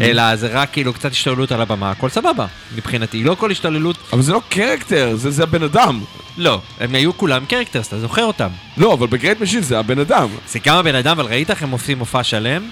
[0.00, 3.24] אלא זה רק כאילו קצת השתוללות על הבמה, הכל סבבה, מבחינתי.
[3.24, 6.00] לא כל השתוללות, אבל זה לא character, זה, הבן אדם.
[6.38, 8.48] לא, הם היו כולם characters, אתה זוכר אותם.
[8.76, 10.28] לא, אבל ב Great Machine זה הבן אדם.
[10.48, 12.68] זה גם הבן אדם, אבל ראית איך הם עושים מופע שלם,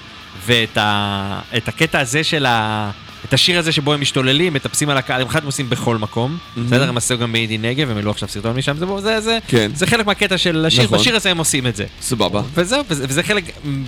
[0.47, 1.41] ואת ה...
[1.53, 2.91] הקטע הזה של ה...
[3.29, 6.89] את השיר הזה שבו הם משתוללים, מטפסים על הקהל, הם אחד עושים בכל מקום, בסדר?
[6.89, 9.71] הם עשו גם באינדינגב, הם העלו עכשיו סרטון משם, זה, זה, זה, כן.
[9.75, 10.99] זה חלק מהקטע של השיר, נכון.
[10.99, 11.85] בשיר הזה הם עושים את זה.
[12.01, 12.43] סבבה.
[12.55, 13.45] וזהו, וזה, וזה חלק,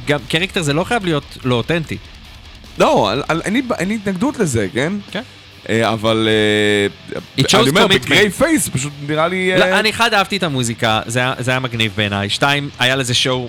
[0.07, 1.97] גם character זה לא חייב להיות לא אותנטי.
[2.79, 3.13] לא,
[3.45, 3.55] אין
[3.89, 4.93] לי- התנגדות לזה, כן?
[5.11, 5.23] כן.
[5.69, 6.29] אה, אבל...
[6.31, 7.15] אה,
[7.61, 7.87] אני אומר.
[7.87, 9.53] ב Grey Face פשוט נראה לי...
[9.53, 12.31] אה, לא, אני אחד אהבתי את המוזיקה, זה היה, זה היה מגניב בעיניי.
[12.31, 13.49] שתיים, היה לזה show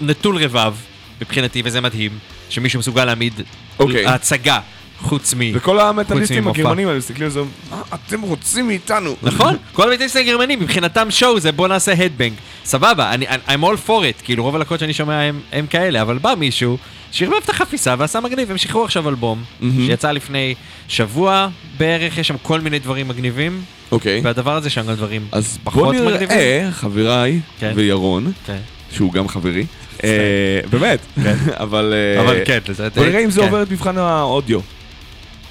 [0.00, 0.74] נטול רבב,
[1.20, 2.18] מבחינתי, וזה מדהים,
[2.50, 3.40] שמישהו מסוגל להעמיד
[3.78, 4.06] אוקיי.
[4.06, 4.60] הצגה,
[5.04, 5.38] חוץ מ...
[5.54, 6.48] וכל המטאליסטים.
[6.48, 7.40] הגרמנים האלה מסתכלים על זה,
[7.70, 9.16] מה אתם רוצים מאיתנו?
[9.22, 12.32] נכון, כל הביטייסטים הגרמנים, מבחינתם show זה בוא נעשה headbang.
[12.64, 16.18] סבבה, אני, I'm all for it, כאילו רוב הלקות שאני שומע הם, הם כאלה, אבל
[16.18, 16.78] בא מישהו
[17.10, 19.44] שערבב את החפיסה ועשה מגניב, הם שחררו עכשיו אלבום,
[19.86, 20.54] שיצא לפני
[20.88, 21.48] שבוע
[21.78, 24.20] בערך, יש שם כל מיני דברים מגניבים, אוקיי.
[24.24, 26.28] והדבר הזה שם גם דברים אז בוא פחות מגניבים.
[26.28, 27.72] נראה, חבריי כן.
[27.74, 28.58] וירון, כן.
[28.92, 29.66] שהוא גם חברי,
[30.04, 30.98] אה, באמת,
[31.64, 31.94] אבל...
[32.16, 32.58] אה, אבל כן.
[32.94, 33.46] בוא נראה אם זה כן.
[33.46, 34.60] עובר את מבחן האודיו.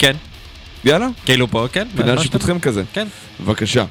[0.04, 0.16] כן,
[0.84, 1.88] יאללה, כאילו פה, כן.
[1.96, 2.84] בגלל שיפוטכם כזה.
[2.94, 3.08] כן.
[3.40, 3.86] בבקשה.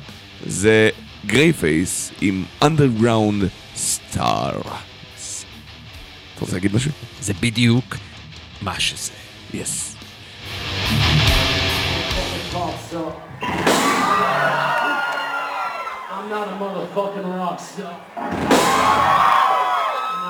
[0.46, 0.90] זה
[1.26, 4.50] Grey Face עם Underground Star.
[4.60, 6.90] אתה רוצה להגיד משהו?
[7.20, 7.96] זה בדיוק
[8.62, 9.12] מה שזה.
[9.54, 9.96] Yes.
[16.14, 17.96] I'm not a motherfucking rock star.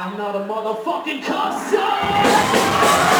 [0.03, 3.12] I'm not a motherfucking cuss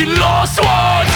[0.00, 1.10] fucking lost ones.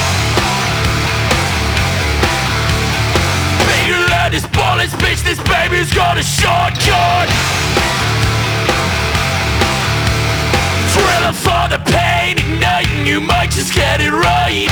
[3.67, 7.29] Bigger than his bullets, bitch, this baby's got a shotgun.
[10.93, 14.69] Thriller for the pain, igniting, you might just get it right.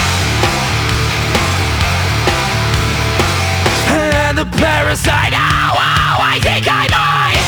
[3.88, 7.41] And the parasite, oh, oh, I think I might.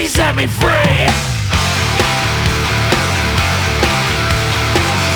[0.00, 1.06] Safety, set me free.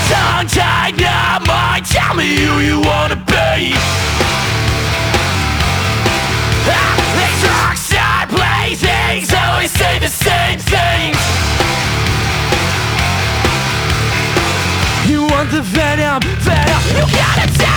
[0.09, 1.83] Tongue tied, not mine.
[1.85, 3.75] Tell me who you wanna be.
[9.61, 11.19] These say the same things.
[15.09, 16.83] You want the venom, venom.
[16.97, 17.74] You gotta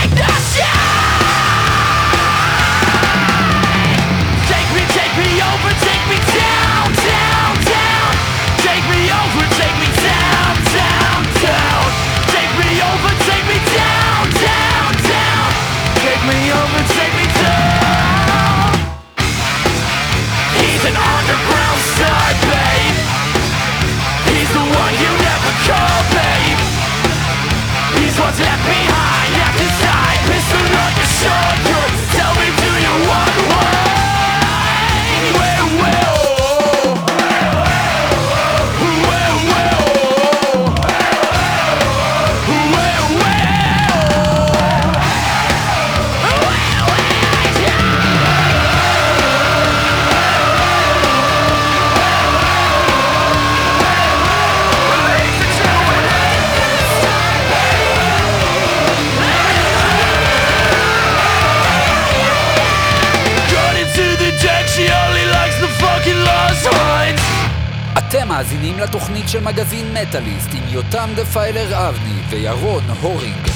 [68.37, 73.47] מאזינים לתוכנית של מגזין מטאליסט עם יותם Defiler אבני וירון הורינג.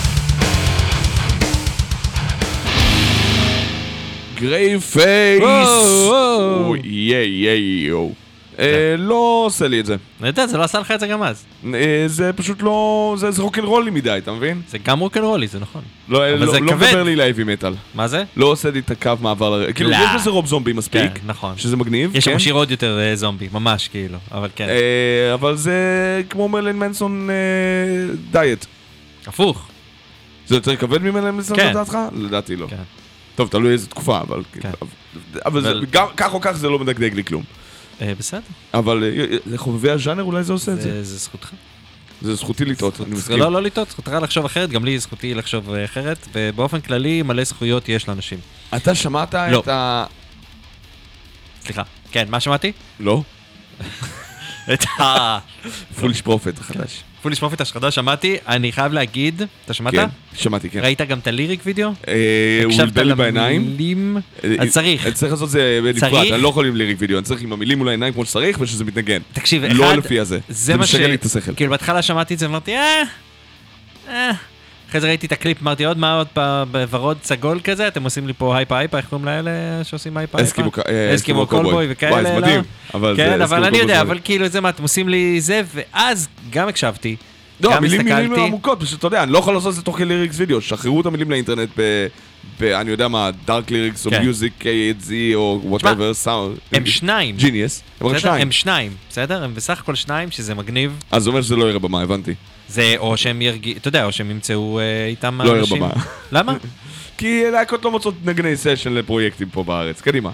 [4.35, 5.41] Grey Face!
[5.41, 6.75] וואו, וואו.
[6.83, 8.07] ייי ייי יו.
[8.07, 8.30] אה,
[8.97, 9.95] לא עושה לי את זה.
[10.19, 11.45] אני יודע, זה לא עשה לך את זה גם אז.
[11.73, 13.15] אה, זה פשוט לא...
[13.17, 14.61] זה רוקנרולי מדי, אתה מבין?
[14.69, 15.81] זה גם רוקנרולי, זה נכון.
[16.09, 16.61] לא לא- לא.
[16.61, 17.73] מדבר לי להאבי מטאל.
[17.95, 18.23] מה זה?
[18.37, 19.71] לא עושה לי את הקו מעבר.
[19.73, 19.95] כאילו, לא.
[19.95, 21.01] יש בזה רוב זומבי מספיק.
[21.13, 21.57] כן, נכון.
[21.57, 22.31] שזה מגניב, יש כן?
[22.31, 24.67] שם שיר עוד יותר אה, זומבי, ממש כאילו, אבל כן.
[24.69, 25.75] אה, אבל זה
[26.29, 28.65] כמו מרלין מנסון אה, דיאט.
[29.27, 29.67] הפוך.
[30.47, 31.69] זה יותר כבד ממרלין מנסון כן.
[31.69, 31.97] לדעתך?
[32.15, 32.67] לדעתי לא.
[32.69, 32.75] כן.
[33.35, 34.41] טוב, תלוי איזה תקופה, אבל...
[34.61, 34.69] כן.
[35.45, 35.85] אבל
[36.17, 37.43] כך או כך זה לא מדגדג לי כלום.
[38.01, 38.41] אה, בסדר,
[38.73, 41.03] אבל אה, לחובבי הז'אנר אולי זה עושה את זה.
[41.03, 41.51] זה זכותך.
[42.21, 43.37] זה זכותי לטעות, אני מסכים.
[43.37, 47.43] לא, לא לטעות, זכותך לחשוב אחרת, גם לי זכותי לחשוב אה, אחרת, ובאופן כללי מלא
[47.43, 48.39] זכויות יש לאנשים.
[48.75, 49.59] אתה שמעת לא.
[49.59, 50.05] את ה...
[51.61, 51.83] סליחה.
[52.11, 52.71] כן, מה שמעתי?
[52.99, 53.23] לא?
[54.73, 55.39] את ה...
[55.99, 57.03] Foolish Prophet החדש.
[57.21, 59.93] Foolish Prophet החדש שמעתי, אני חייב להגיד, אתה שמעת?
[59.93, 60.79] כן, שמעתי, כן.
[60.79, 61.89] ראית גם את ה lyric video?
[62.07, 63.61] אה, הוא בלבל לי בעיניים.
[63.61, 64.17] למילים?
[64.59, 65.05] אז צריך.
[65.05, 66.31] אני צריך לעשות את זה בנפרד?
[66.31, 68.85] אני לא יכול עם lyric video, אני צריך עם המילים מול העיניים כמו שצריך ושזה
[68.85, 69.19] מתנגן.
[69.33, 70.39] תקשיב, לא אחד, לפי הזה.
[70.49, 70.95] זה מה ש...
[70.95, 71.55] משגע לי את השכל.
[71.55, 73.03] כאילו בהתחלה שמעתי את זה ואמרתי, אה,
[74.09, 74.31] אה.
[74.91, 78.27] אחרי זה ראיתי את הקליפ, אמרתי עוד מה עוד פעם בוורוד סגול כזה, אתם עושים
[78.27, 79.51] לי פה הייפה הייפה, איך קוראים לאלה
[79.83, 80.61] שעושים הייפה הייפה?
[81.15, 82.35] אסקימו אה, קולבוי וכאלה, וואי, זה?
[82.37, 82.63] מדהים.
[83.15, 84.01] כן, אבל אני יודע.
[84.01, 87.15] אבל כאילו זה מה, אתם עושים לי זה, ואז גם הקשבתי,
[87.63, 90.05] לא, המילים מילים עמוקות, פשוט אתה יודע, אני לא יכול לעשות את זה תוך כדי
[90.05, 92.07] ליריקס וידאו, שחררו את המילים לאינטרנט ב...
[92.59, 92.63] ב...
[92.63, 94.21] אני יודע מה, דארק ליריקס או כן.
[94.21, 96.57] מיוזיק KHZ או וואטאבר, סאונד.
[96.71, 97.83] הם שניים, ג'יניוס.
[98.01, 98.17] הם רק?
[98.17, 98.41] שניים.
[98.41, 99.43] הם שניים, בסדר?
[99.43, 100.99] הם בסך הכל שניים, שזה מגניב.
[101.11, 102.33] אז זה אומר שזה לא יראה במה, הבנתי.
[102.67, 105.77] זה או שהם ירגיעו, אתה יודע, או שהם ימצאו אה, איתם לא יראה אנשים.
[105.77, 105.89] במה.
[106.31, 106.53] למה?
[107.17, 110.31] כי להקות לא מוצאות נגני סשן לפרויקטים פה בארץ, קדימה.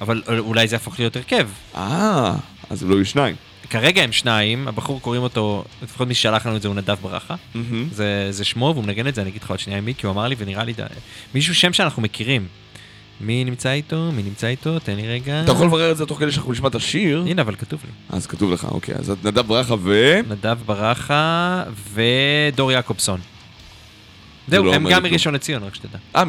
[0.00, 1.48] אבל אולי זה יהפוך להיות הרכב.
[1.76, 2.34] אה,
[2.70, 3.34] אז הם לא יהיו שניים.
[3.70, 7.34] כרגע הם שניים, הבחור קוראים אותו, לפחות מי ששלח לנו את זה הוא נדב ברכה.
[7.92, 10.12] זה, זה שמו והוא מנגן את זה, אני אגיד לך עוד שנייה מי, כי הוא
[10.12, 10.86] אמר לי ונראה לי, ד-
[11.34, 12.46] מישהו שם שאנחנו מכירים.
[13.20, 14.10] מי נמצא איתו?
[14.12, 14.78] מי נמצא איתו?
[14.78, 15.42] תן לי רגע.
[15.44, 17.24] אתה יכול לברר את זה תוך כדי שאנחנו נשמע את השיר?
[17.26, 17.90] הנה, אבל כתוב לי.
[18.10, 18.94] אז כתוב לך, אוקיי.
[18.94, 20.20] אז נדב ברכה ו...
[20.28, 21.62] נדב ברכה
[21.94, 23.20] ודור יעקובסון.
[24.48, 25.98] זה זהו, לא הם גם מראשון לציון, רק שתדע.
[26.16, 26.22] אה.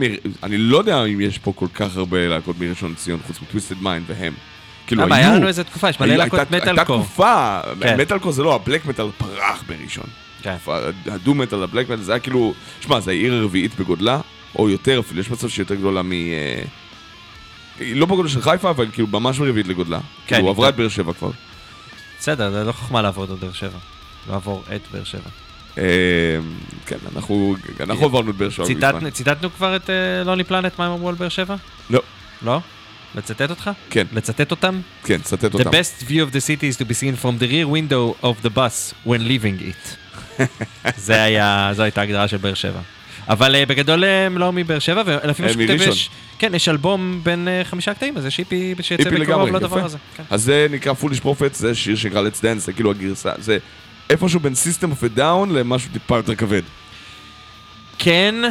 [0.44, 3.82] אני לא יודע אם יש פה כל כך הרבה להקות מראשון לציון חוץ מ Twisted
[3.82, 4.34] Mind והם.
[4.90, 5.14] כאילו היו...
[5.14, 6.84] היה לנו איזה תקופה, יש מלא להקות הייתה- מטאל הייתה.
[6.84, 8.02] תקופה, כן.
[8.02, 10.06] מטאל קור זה לא, ה black metal פרח בראשון.
[10.42, 10.56] כן.
[11.06, 14.20] ה doom metal, ה black metal, זה היה כאילו, שמע, זה העיר הרביעית בגודלה,
[14.56, 16.12] או יותר אפילו, יש מצב שהיא יותר גדולה מ...
[16.12, 16.62] אה,
[17.80, 20.00] היא לא בגודל של חיפה, אבל כאילו ממש רביעית לגודלה.
[20.00, 21.30] כן, כאילו, היא עברה את באר שבע כבר.
[22.20, 23.78] בסדר, זה לא חוכמה לעבור את באר שבע.
[24.30, 25.30] לעבור את באר שבע.
[25.78, 25.84] אה,
[26.86, 28.66] כן, אנחנו אנחנו עברנו את באר שבע.
[29.12, 29.90] ציטטנו כבר את
[30.26, 31.56] לוני פלנט, מה הם אמרו על באר שבע?
[31.90, 32.02] לא,
[32.42, 32.60] לא?
[33.16, 33.70] לצטט אותך?
[33.90, 34.82] כן, לצטט אותם?
[35.04, 35.70] כן, צטט The אותם.
[35.70, 38.50] best view of the city is to be seen from the rear window of the
[38.50, 39.96] bus when leaving it.
[40.98, 42.80] זה היה, זו הייתה הגדרה של באר שבע.
[43.30, 45.78] אבל אה, בגדול הם לא מבאר שבע, ולפי מה שכותב.
[45.88, 46.10] יש,
[46.40, 49.86] כן, יש אלבום בין אה, חמישה קטעים, אז יש איפי שיצא בקרוב לדבר יפה.
[49.86, 49.98] הזה.
[50.18, 50.24] כן.
[50.30, 53.58] אז זה נקרא פוליש פרופט, זה שיר שנקרא Let's Dance, זה כאילו הגרסה, זה
[54.10, 56.62] איפשהו בין System of a Down למשהו טיפה יותר כבד.
[58.00, 58.50] כן, אה,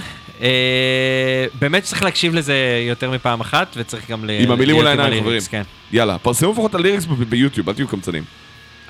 [1.61, 4.31] באמת צריך להקשיב לזה יותר מפעם אחת, וצריך גם ל...
[4.31, 5.65] עם המילים להיות מול העיניים, הליריקס, חברים.
[5.65, 5.97] כן.
[5.97, 8.25] יאללה, פרסמו לפחות את הליריקס ביוטיוב, אל תהיו קמצנים.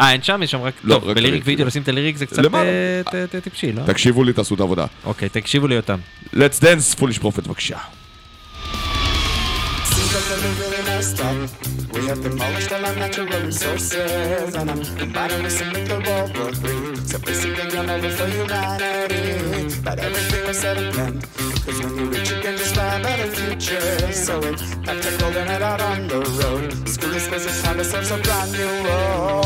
[0.01, 0.41] אה, אין שם?
[0.43, 0.75] יש שם רק...
[0.85, 1.67] לא, טוב, רק בליריק וידאו.
[1.67, 2.55] לשים את הליריק זה קצת.
[2.55, 3.83] אה, טיפשי, לא?
[3.87, 4.87] תקשיבו לי, תעשו את העבודה.
[5.05, 5.99] אוקיי, תקשיבו לי אותם.
[6.35, 7.79] Let's Dance, פוליש פרופט, בבקשה.
[10.09, 11.37] Like we're really messed up.
[11.93, 16.51] We have demolished all our natural resources, and I'm combining with some nuclear World War
[16.51, 16.97] Three.
[17.05, 19.69] So basically, I'm over for humanity.
[19.85, 21.21] But everything was said and done.
[21.21, 24.13] Cause when you reach, you can just fly a better future.
[24.13, 26.89] So it's back to golden head out on the road.
[26.89, 29.45] School is it's time to start some brand new world.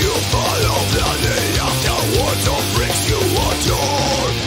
[0.00, 4.45] You follow blindly afterwards, so brings you adore.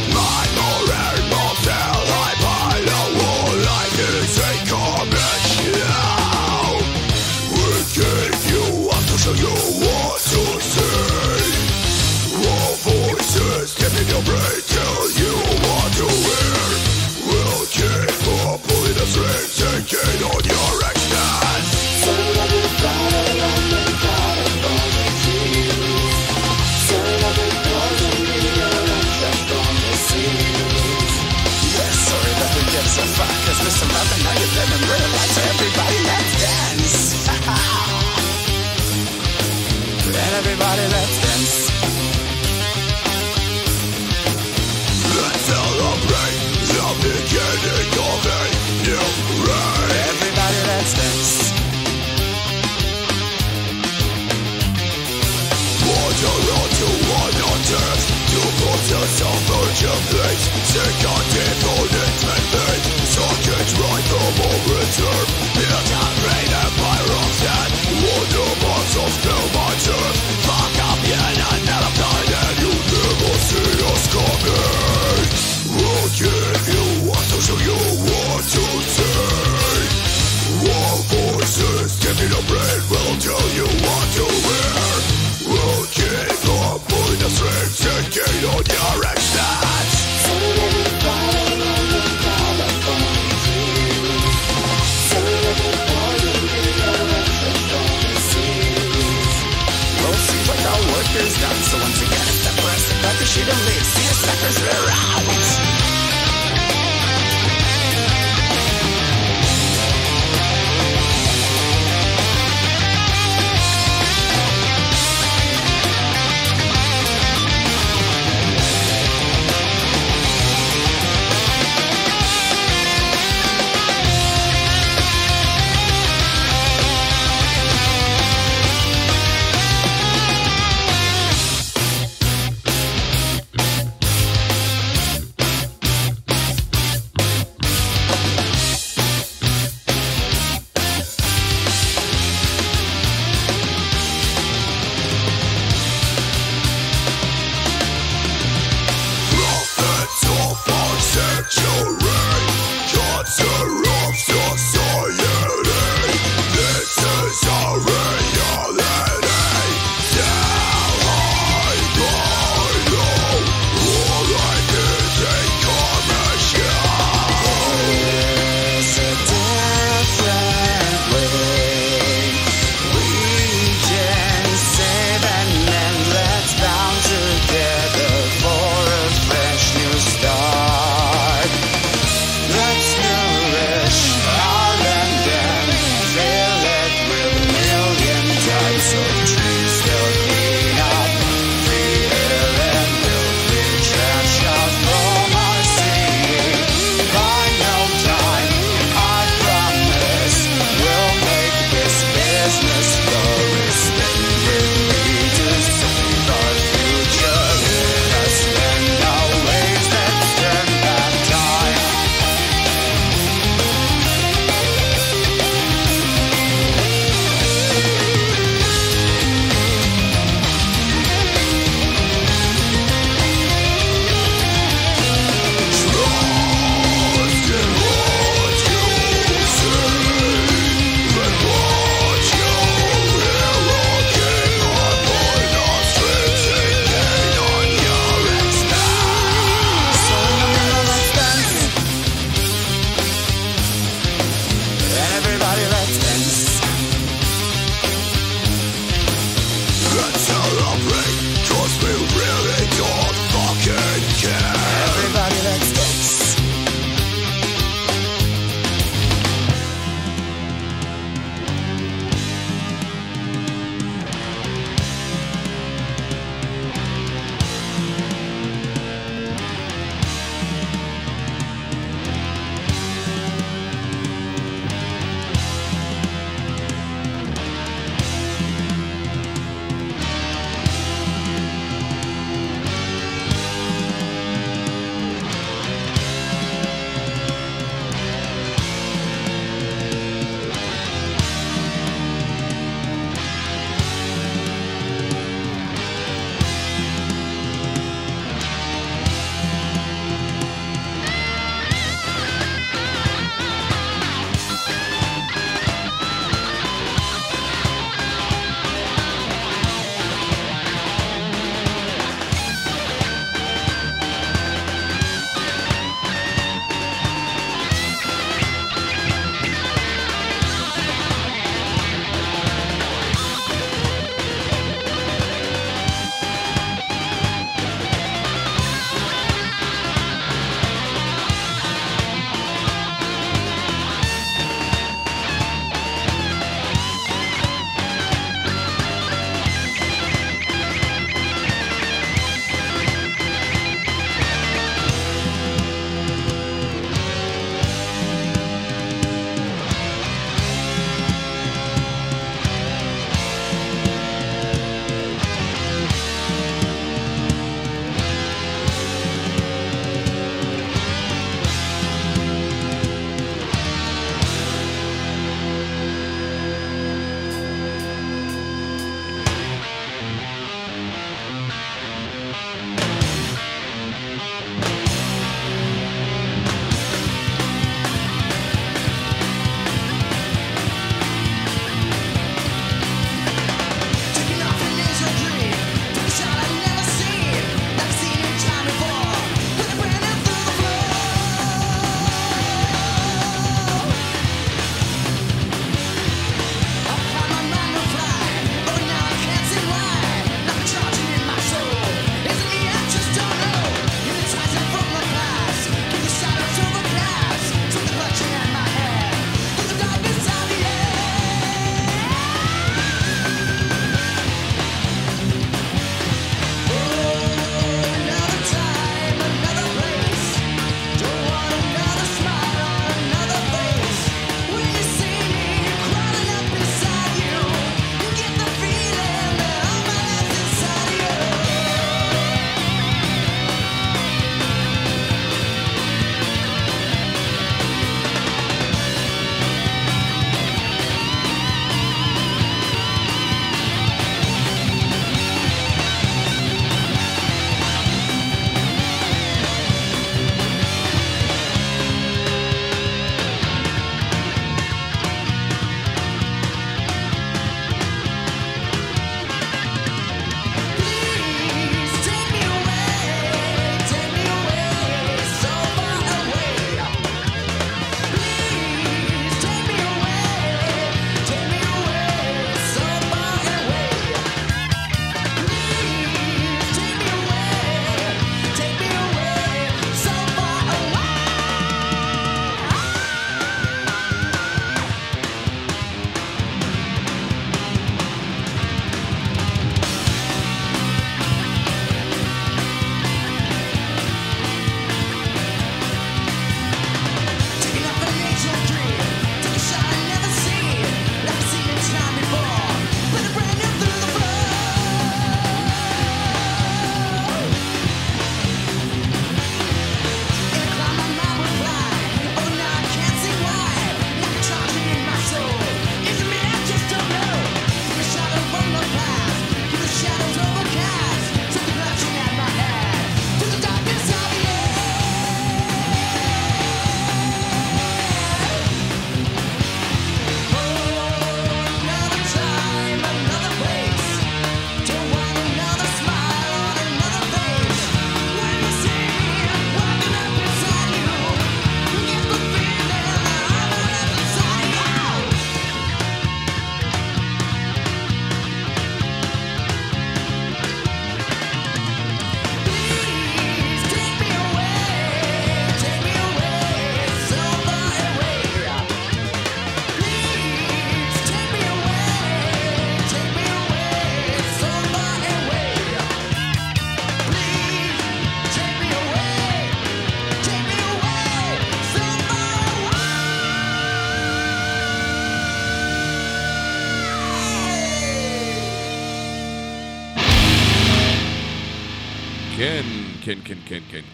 [9.36, 10.80] You up to.
[12.50, 14.62] All voices get in your brain,
[15.20, 15.34] you
[15.98, 16.70] to hear.
[17.28, 20.79] We'll keep on pulling the strings, taking on your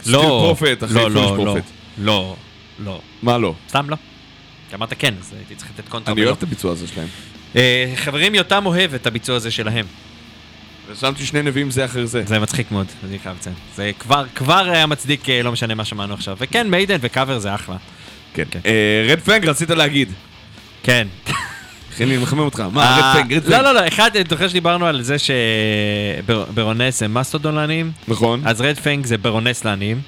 [0.05, 1.63] Steel Prophet, אחרי לא, Foolish לא, לא, Prophet.
[1.97, 2.35] לא,
[2.79, 3.01] לא.
[3.23, 3.53] מה לא?
[3.69, 3.95] סתם לא.
[4.69, 6.25] כי אמרת כן, אז הייתי צריך לתת קונטרה אני.
[6.25, 7.07] אוהב את הביצוע הזה שלהם.
[7.55, 9.85] אה, חברים, יותם אוהב את הביצוע הזה שלהם.
[10.89, 12.23] רשמתי שני נביאים זה אחרי זה.
[12.25, 13.55] זה מצחיק מאוד, אני חייב לציין.
[13.75, 16.37] זה כבר, כבר היה מצדיק, אה, לא משנה מה שמענו עכשיו.
[16.39, 17.75] וכן, Maiden ו cover זה אחלה.
[18.33, 18.43] כן.
[18.51, 18.59] כן.
[19.09, 20.11] Red Fang, רצית להגיד.
[20.83, 21.07] כן.
[21.95, 22.63] אחי, אני מחמם אותך.
[22.71, 23.51] מה, אה, Red Fang, Red Fang.
[23.51, 28.41] לא, לא, לא, אחד, אני זוכר שדיברנו על זה ש Baroness הם מסטודון לעניים, נכון.
[28.45, 30.01] אז Red Fang זה Baroness לעניים.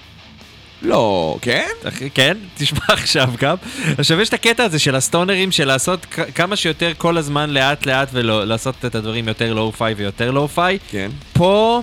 [0.81, 1.68] לא, כן?
[2.14, 3.55] כן, תשמע עכשיו גם.
[3.97, 6.05] עכשיו יש את הקטע הזה של הסטונרים, של לעשות
[6.35, 10.77] כמה שיותר כל הזמן לאט לאט ולעשות את הדברים יותר lo-fi ויותר lo-fi.
[10.89, 11.11] כן.
[11.34, 11.81] פה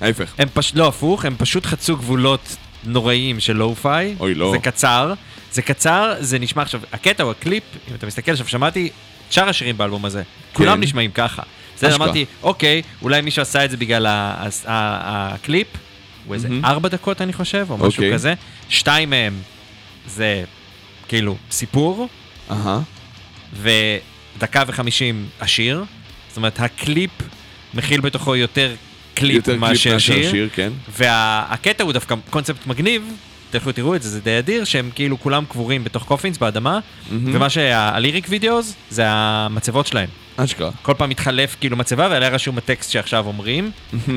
[0.00, 0.32] ההפך.
[0.38, 4.14] הם פשוט, לא הפוך, הם פשוט חצו גבולות נוראיים של lo-fi.
[4.20, 4.50] אוי, לא.
[4.52, 5.12] זה קצר,
[5.52, 8.90] זה קצר, זה נשמע עכשיו, הקטע הוא הקליפ, אם אתה מסתכל עכשיו, שמעתי
[9.30, 10.22] שאר השירים באלבום הזה,
[10.52, 11.42] כולם נשמעים ככה.
[11.76, 11.94] אשכרה.
[11.94, 14.06] אמרתי, אוקיי, אולי מישהו עשה את זה בגלל
[14.66, 15.66] הקליפ,
[16.26, 16.48] הוא איזה.
[16.64, 18.12] ארבע דקות אני חושב, או משהו אוקיי.
[18.12, 18.34] כזה.
[18.68, 19.40] שתיים מהם
[20.06, 20.44] זה
[21.08, 22.08] כאילו סיפור.
[23.52, 25.84] ודקה וחמישים השיר.
[26.28, 27.10] זאת אומרת, הקליפ
[27.74, 28.74] מכיל בתוכו יותר
[29.14, 30.30] קליפ יותר מאשר מאשר שיר.
[30.30, 30.72] שיר, כן.
[30.88, 33.02] והקטע הוא דווקא קונספט מגניב,
[33.50, 36.78] תלכו תראו את זה, זה די אדיר, שהם כאילו כולם קבורים בתוך coffins באדמה,
[37.10, 40.08] ומה שה lyric videos זה המצבות שלהם.
[40.36, 40.70] אשכרה.
[40.82, 43.70] כל פעם מתחלף כאילו מצבה ועליה רשום הטקסט שעכשיו אומרים,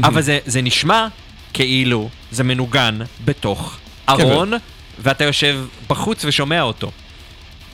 [0.03, 1.07] אבל זה, זה נשמע
[1.53, 3.77] כאילו זה מנוגן בתוך
[4.09, 4.53] ארון,
[4.99, 6.91] ואתה יושב בחוץ ושומע אותו.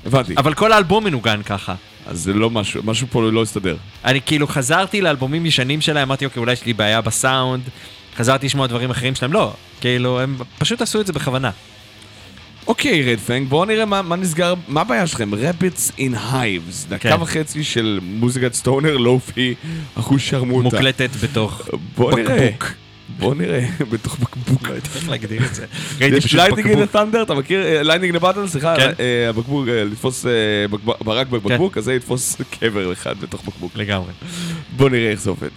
[0.06, 0.34] הבנתי.
[0.38, 1.76] אבל כל האלבום מנוגן ככה.
[2.08, 3.76] אז זה לא משהו, משהו פה לא הסתדר.
[4.06, 7.64] אני כאילו חזרתי לאלבומים ישנים שלהם, אמרתי, אוקיי, אולי יש לי בעיה בסאונד,
[8.18, 11.52] חזרתי לשמוע דברים אחרים שלהם, לא, כאילו, הם פשוט עשו את זה בכוונה.
[12.68, 15.36] אוקיי, רד פנג, בואו נראה מה, מה נסגר, מה הבעיה שלכם?
[15.36, 17.22] Rabbits in Hives, דקה כן.
[17.22, 19.56] וחצי של מוזיקת stoner, lo-fi,
[19.96, 20.64] אחוז שרמוטה.
[20.64, 22.48] מוקלטת בתוך בואו נראה.
[22.48, 22.72] בקבוק.
[23.20, 24.68] בואו נראה, בתוך בקבוק.
[24.68, 25.66] לא יודעת איך להגדיר את זה.
[26.02, 26.92] ראיתי פשוט lightning in בקבוק.
[26.92, 27.82] thunder, אתה מכיר?
[27.84, 28.92] lightning bottle, סליחה, כן.
[29.00, 30.32] אה, הבקבוק, אה, לתפוס אה,
[30.84, 33.72] ברק בבקבוק, אז זה יתפוס קבר אחד בתוך בקבוק.
[33.76, 34.12] לגמרי.
[34.78, 35.50] בואו נראה איך זה עובד.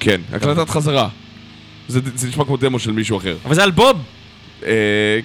[0.00, 1.08] כן, הקלטת חזרה.
[1.88, 3.36] זה זה נשמע כמו דמו של מישהו אחר.
[3.44, 4.02] אבל זה אלבום
[4.66, 4.70] אה,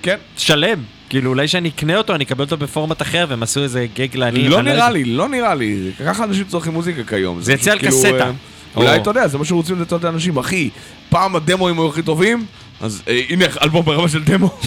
[0.02, 0.80] כן, שלם.
[1.10, 4.52] כאילו, אולי שאני אקנה אותו, אני אקבל אותו בפורמט אחר, והם עשו איזה גג לעניים.
[4.52, 4.90] לא נראה.
[4.90, 5.92] לי, לא נראה לי.
[6.06, 7.42] ככה אנשים צורכים מוזיקה כיום.
[7.42, 8.08] זה יצא על כאילו, קסטה.
[8.26, 8.32] אה,
[8.76, 10.38] אולי או- אתה יודע, זה מה שרוצים לתת לאנשים.
[10.38, 10.70] אחי,
[11.10, 12.46] פעם הדמוים היו הכי טובים,
[12.82, 14.58] אז אה, הנה אלבום ברמה של דמו.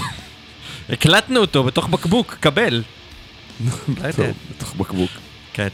[0.90, 2.82] הקלטנו אותו בתוך בקבוק, קבל.
[3.88, 4.12] לא.
[4.16, 5.10] טוב, בתוך בקבוק.
[5.52, 5.68] כן.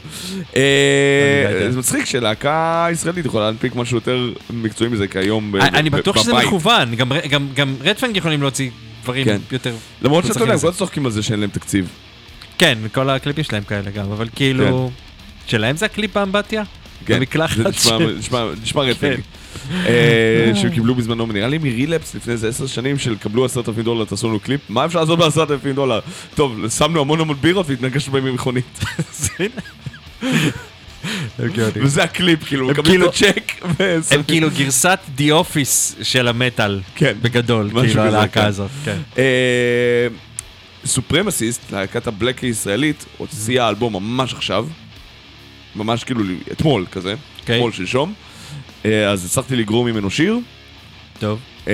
[0.55, 1.71] אה, אני לא.
[1.71, 6.17] זה מצחיק שלהקה ישראלית יכולה להנפיק משהו יותר מקצועי מזה כיום ב- אני ב- בטוח
[6.21, 6.47] שזה בבית.
[6.47, 6.95] מכוון,
[7.55, 8.69] גם- Red Fang יכולים להוציא
[9.03, 9.37] דברים כן.
[9.51, 9.75] יותר...
[10.01, 10.59] למרות לא שאתה יודע, הם.
[10.59, 11.89] כל הזמן צוחקים על זה שאין להם תקציב.
[12.57, 14.91] כן, כל הקליפים שלהם כאלה גם, אבל כאילו...
[15.47, 16.63] שלהם זה הקליפ באמבטיה?
[17.05, 18.89] כן, במקלחת זה נשמע- של- נשמע- נשמע כן.
[18.89, 19.19] Red Fang.
[19.85, 23.69] אה, שהם קיבלו בזמנו, נראה לי מ Relapse לפני איזה עשר שנים של קבלו עשרת
[23.69, 25.99] אלפים דולר, תעשו לנו קליפ, מה אפשר לעשות בעשרת אלפים דולר?
[26.35, 28.79] טוב, שמנו המון המון בירות והתנגשנו בהם ממכונית.
[31.75, 33.51] וזה הקליפ, כאילו, מקבלים כאילו- את הצ'ק.
[34.11, 36.81] הם כאילו גרסת The Office של המטאל.
[36.95, 37.13] כן.
[37.21, 38.47] בגדול, כאילו, הלהקה כן.
[38.47, 38.71] הזאת.
[40.85, 44.65] Supremacist, להקת ה black הישראלית, הוציאה אלבום ממש עכשיו.
[45.75, 46.21] ממש כאילו
[46.51, 47.55] אתמול כזה, אוקיי.
[47.55, 48.13] אתמול שלשום.
[48.85, 50.37] אה, אז הצלחתי לגרור ממנו שיר,
[51.19, 51.39] טוב.
[51.67, 51.73] אה,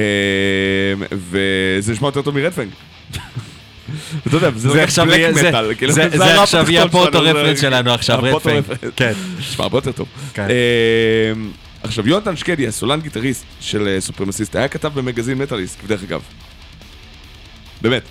[1.12, 2.70] וזה נשמע יותר טוב מ Red Fang.
[4.28, 7.20] אתה יודע, זה רק עכשיו black metal, כאילו, זה- זה הרף עכשיו יהיה ה go-to
[7.22, 8.64] reference שלנו עכשיו, Red Fang.
[8.96, 9.14] כן.
[9.40, 10.08] נשמע הרבה יותר טוב.
[10.34, 10.48] כן.
[10.50, 11.32] אה,
[11.84, 16.22] עכשיו, יונתן שקדי, הסולן גיטריסט של Supremacist, היה כתב במגזין מטאליסט, דרך אגב.
[17.82, 18.04] באמת.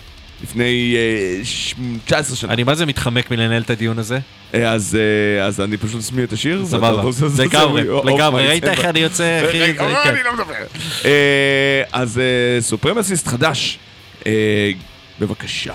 [0.42, 2.52] לפני אה, ש- 19 שנה.
[2.52, 4.18] אני מה זה מתחמק מלנהל את הדיון הזה?
[4.54, 4.98] אה, אז
[5.40, 6.62] אה, אז אני פשוט אשמיע את השיר.
[6.66, 7.02] סבבה.
[7.38, 8.42] לגמרי, לגמרי.
[8.42, 9.64] אוף, ראית איך אני יוצא, אחי?
[9.64, 10.54] אני לא מדבר.
[11.04, 13.78] אה, אז אה, סופרמסיסט חדש.
[14.26, 14.70] אה,
[15.20, 15.74] בבקשה.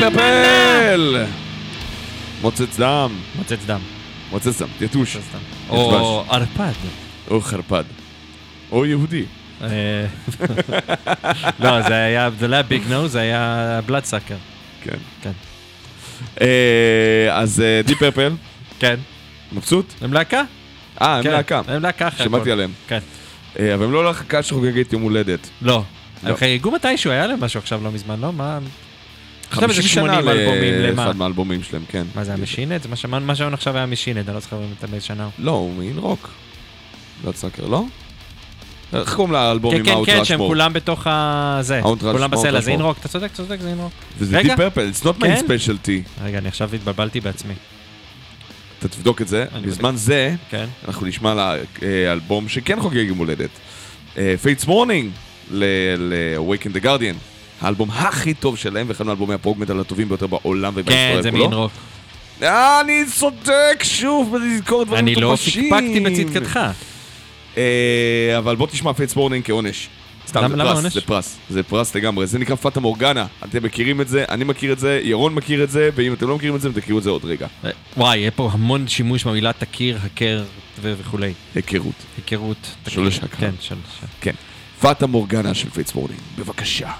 [0.00, 1.24] Deep Purple!
[2.42, 3.80] מוצץ דם, מוצץ דם.
[4.30, 5.16] מוצץ דם, יתוש.
[5.70, 6.72] או ערפד.
[7.30, 7.84] או חרפד.
[8.72, 9.24] או יהודי.
[9.62, 9.68] אה,
[11.64, 14.36] לא, זה היה, זה לא היה big no, זה היה Bloodsucker.
[14.82, 14.96] כן.
[15.22, 15.32] כן.
[16.40, 18.32] אה, אז Deep Purple,
[18.80, 18.96] כן.
[19.52, 19.94] מבסוט?
[20.00, 20.42] הם להקה?
[21.00, 21.60] אה, הם כן, להקה.
[21.68, 22.50] הם להקה אחרי שמעתי.
[22.50, 22.70] עליהם.
[22.88, 22.98] כן.
[23.58, 25.50] אה, אבל הם לא להקה שחוגגת יום הולדת.
[25.62, 25.82] לא.
[26.22, 26.30] לא.
[26.30, 28.32] הם חגגו מתישהו, היה להם משהו עכשיו לא מזמן, לא?
[28.32, 28.58] מה?
[29.60, 31.04] 50 איזה שנה 80 אלבומים, למה?
[31.04, 32.02] לאחד מהאלבומים שלהם, כן.
[32.14, 32.86] מה זה, ה Machine Head?
[32.88, 35.32] מה שאמרנו עכשיו היה Machine Head, אני לא זוכר את באיזה שנה הוא.
[35.38, 36.30] לא, הוא מ In Rock.
[37.22, 37.84] Blood sucker, לא?
[38.92, 40.38] איך קוראים לאלבום כן, עם כן, ה art כן, שהם?
[40.38, 41.58] כולם בתוך ה...
[41.60, 41.80] זה.
[41.80, 42.60] Mount Rushmore, כולם בסלע.
[42.60, 43.92] זה In Rock, אתה צודק, אתה צודק, זה In Rock.
[44.18, 44.42] וזה.
[44.42, 45.44] Deep Purple, it's not my כן?
[45.46, 46.24] specialty.
[46.24, 47.54] רגע, אני עכשיו התבלבלתי בעצמי.
[48.78, 49.44] אתה תבדוק את זה.
[49.62, 50.66] בזמן זה, כן.
[50.88, 53.50] אנחנו נשמע לאלבום שכן חוגג יום הולדת.
[54.42, 55.10] Fates Warning
[55.50, 57.16] ל-Awaken the Guardian.
[57.60, 61.30] האלבום הכי טוב שלהם, ואחד מהאלבומי ה prog metal הטובים ביותר בעולם כן, ובהיסטוריה זה
[61.30, 61.48] כולו.
[61.48, 61.72] מ In Rock.
[62.42, 65.70] אה, אני צודק שוב בלזכור דברים אני לא מטופשים.
[65.70, 66.60] פקפקתי בצדקתך.
[67.56, 67.62] אה,
[68.38, 69.88] אבל בוא תשמע Fates Warning כעונש.
[70.28, 70.92] סתם, למה- זה פרס?
[70.94, 74.72] זה פרס, זה פרס לגמרי, זה נקרא פאטה מורגנה, אתם מכירים את זה, אני מכיר
[74.72, 77.04] את זה, ירון מכיר את זה, ואם אתם לא מכירים את זה, אתם תכירו את
[77.04, 77.46] זה עוד רגע.
[77.64, 80.44] אה, וואי, יהיה פה המון שימוש במילה תכיר, הכר
[80.82, 81.32] וכולי.
[81.54, 81.94] היכרות.
[82.16, 82.56] היכרות.
[82.88, 83.40] שורש הכר.
[83.40, 83.80] כן, שורש.
[84.20, 84.34] כן.
[84.80, 86.90] פאטה מורגנה של Fates Warning, בבקשה.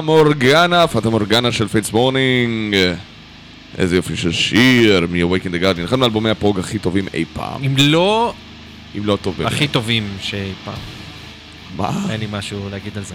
[0.00, 2.76] מורגנה, פאטה מורגנה של Fates Warning.
[3.78, 7.64] איזה יופי של שיר מ-Awaken the Guardian, אחד מאלבומי ה prog הכי טובים אי פעם,
[7.64, 8.32] אם לא
[8.98, 9.52] אם לא טוב באמת.
[9.52, 10.74] הכי טובים שאי פעם.
[11.76, 11.90] מה?
[12.10, 13.14] אין לי משהו להגיד על זה.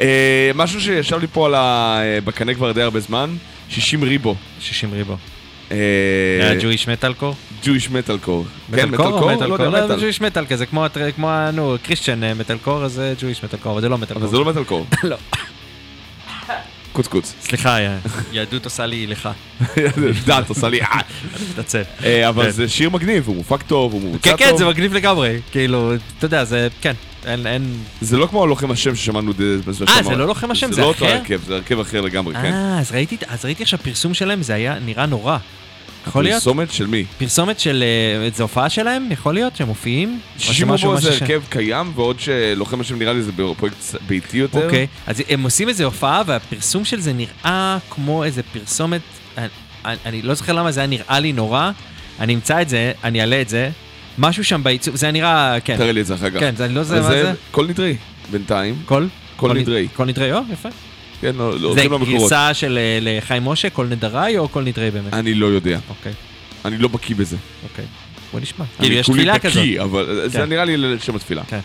[0.00, 1.98] אה, משהו שישב לי פה על ה...
[2.00, 3.36] אה, בקנה כבר די הרבה זמן,
[3.68, 4.34] 60 ריבו.
[4.60, 5.16] 60 ריבו.
[6.60, 7.34] Jewish metal core?
[7.62, 8.74] Jewish metal core.
[8.76, 9.66] כן, metal core metal לא core?
[9.66, 10.00] יודע, metal.
[10.00, 10.84] Jewish metal כזה, כמו
[11.52, 14.52] נו, קריסטיאן מטאל קור, אז זה ג'ויש מטאל קור, אבל זה לא מטאל אבל קור.
[14.52, 14.96] זה לא metal core.
[15.10, 15.16] לא.
[16.98, 17.34] קוץ קוץ.
[17.42, 17.78] סליחה,
[18.32, 19.28] יהדות עושה לי לך.
[20.26, 21.00] דת עושה לי אה.
[21.50, 21.82] מתנצל.
[22.04, 22.50] אה, אבל כן.
[22.50, 24.38] זה שיר מגניב, הוא מופק טוב, הוא מבוצע כן, טוב.
[24.38, 25.40] כן, זה מגניב לגמרי.
[25.50, 26.92] כאילו, אתה יודע, זה, כן,
[27.24, 27.78] אין, אין...
[28.00, 29.32] זה לא כמו לוחם השם ששמענו
[29.66, 31.14] בזמן אה, זה לא לוחם השם, זה זה לא אותו אחר?
[31.14, 32.52] הרכב, זה הרכב אחר לגמרי, כן.
[32.52, 35.38] אה, אז ראיתי עכשיו פרסום שלהם, זה היה נראה נורא.
[36.06, 36.42] יכול להיות?
[36.42, 37.04] פרסומת של מי?
[37.18, 37.84] פרסומת של...
[38.24, 39.08] אה, זו הופעה שלהם?
[39.12, 39.56] יכול להיות?
[39.56, 40.20] שהם מופיעים?
[40.36, 43.32] או 60 שמשהו- רובו זה משהו ש- הרכב קיים, ועוד שלוחם השם נראה לי זה
[43.56, 43.76] פרויקט
[44.06, 44.64] ביתי יותר.
[44.64, 49.00] אוקיי, אז הם עושים איזה הופעה, והפרסום של זה נראה כמו איזה פרסומת,
[49.84, 51.70] אני, לא זוכר למה זה היה נראה לי נורא,
[52.20, 53.70] אני אמצא את זה, אני אעלה את זה,
[54.18, 56.40] משהו שם בעיצוב, זה נראה, כן, תראה לי את זה אחר כך.
[56.40, 57.96] כן, זה, אני לא יודע אז מה זה, כל נדרי,
[58.30, 58.82] בינתיים.
[58.86, 59.08] כל?
[59.36, 59.88] כל נדרי.
[59.96, 60.68] כל נדרי, או, יפה.
[61.20, 62.20] כן, לא, לא, זה הולכים למקורות.
[62.20, 65.14] גרסה של אה, לחיים משה, כל נדרי או כל נדרי באמת?
[65.14, 66.12] אני לא יודע, אוקיי,
[66.64, 67.36] אני לא בקיא בזה.
[67.62, 67.84] אוקיי,
[68.32, 68.64] בוא נשמע.
[68.78, 69.56] כאילו, אני יש כולי תפילה כזאת.
[69.56, 70.48] בקיא, אבל זה כן.
[70.48, 71.42] נראה לי לשם התפילה.
[71.48, 71.60] כן.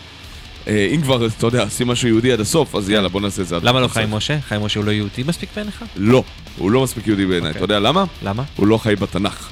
[0.68, 3.46] אה, אם כבר, אתה יודע, עושים משהו יהודי עד הסוף, אז יאללה, בוא נעשה את
[3.46, 3.88] זה עד למה לא.
[3.88, 4.40] חיים משה?
[4.40, 5.84] חיים משה הוא לא יהודי מספיק בעיניך?
[5.96, 6.24] לא,
[6.58, 7.48] הוא לא מספיק יהודי בעיניי.
[7.48, 7.64] אוקיי.
[7.64, 8.04] אתה יודע למה?
[8.22, 8.42] למה?
[8.56, 9.48] הוא לא חי בתנ"ך.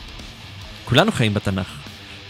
[0.85, 1.82] כולנו חיים בתנ"ך.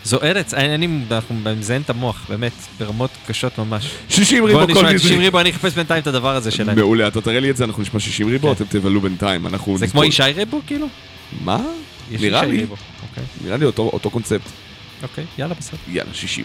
[0.04, 3.90] זו ארץ, אני, אנחנו מזיין את המוח, באמת, ברמות קשות ממש.
[4.08, 5.24] 60 בוא ריבו כל נשמע 90 נדרי.
[5.24, 6.76] ריבו, אני אחפש בינתיים את הדבר הזה שלהם.
[6.78, 8.54] מעולה, אתה תראה לי את זה, אנחנו נשמע 60 ריבו, כן.
[8.64, 9.78] אתם תבלו בינתיים, אנחנו...
[9.78, 9.86] זה.
[9.86, 10.86] כמו ישי ריבו, כאילו?
[11.44, 11.60] מה?
[12.10, 12.66] יש נראה לי.
[13.02, 14.50] אוקיי, נראה לי אותו קונספט.
[15.02, 15.78] אוקיי, יאללה, בסדר.
[15.88, 16.44] יאללה, 60.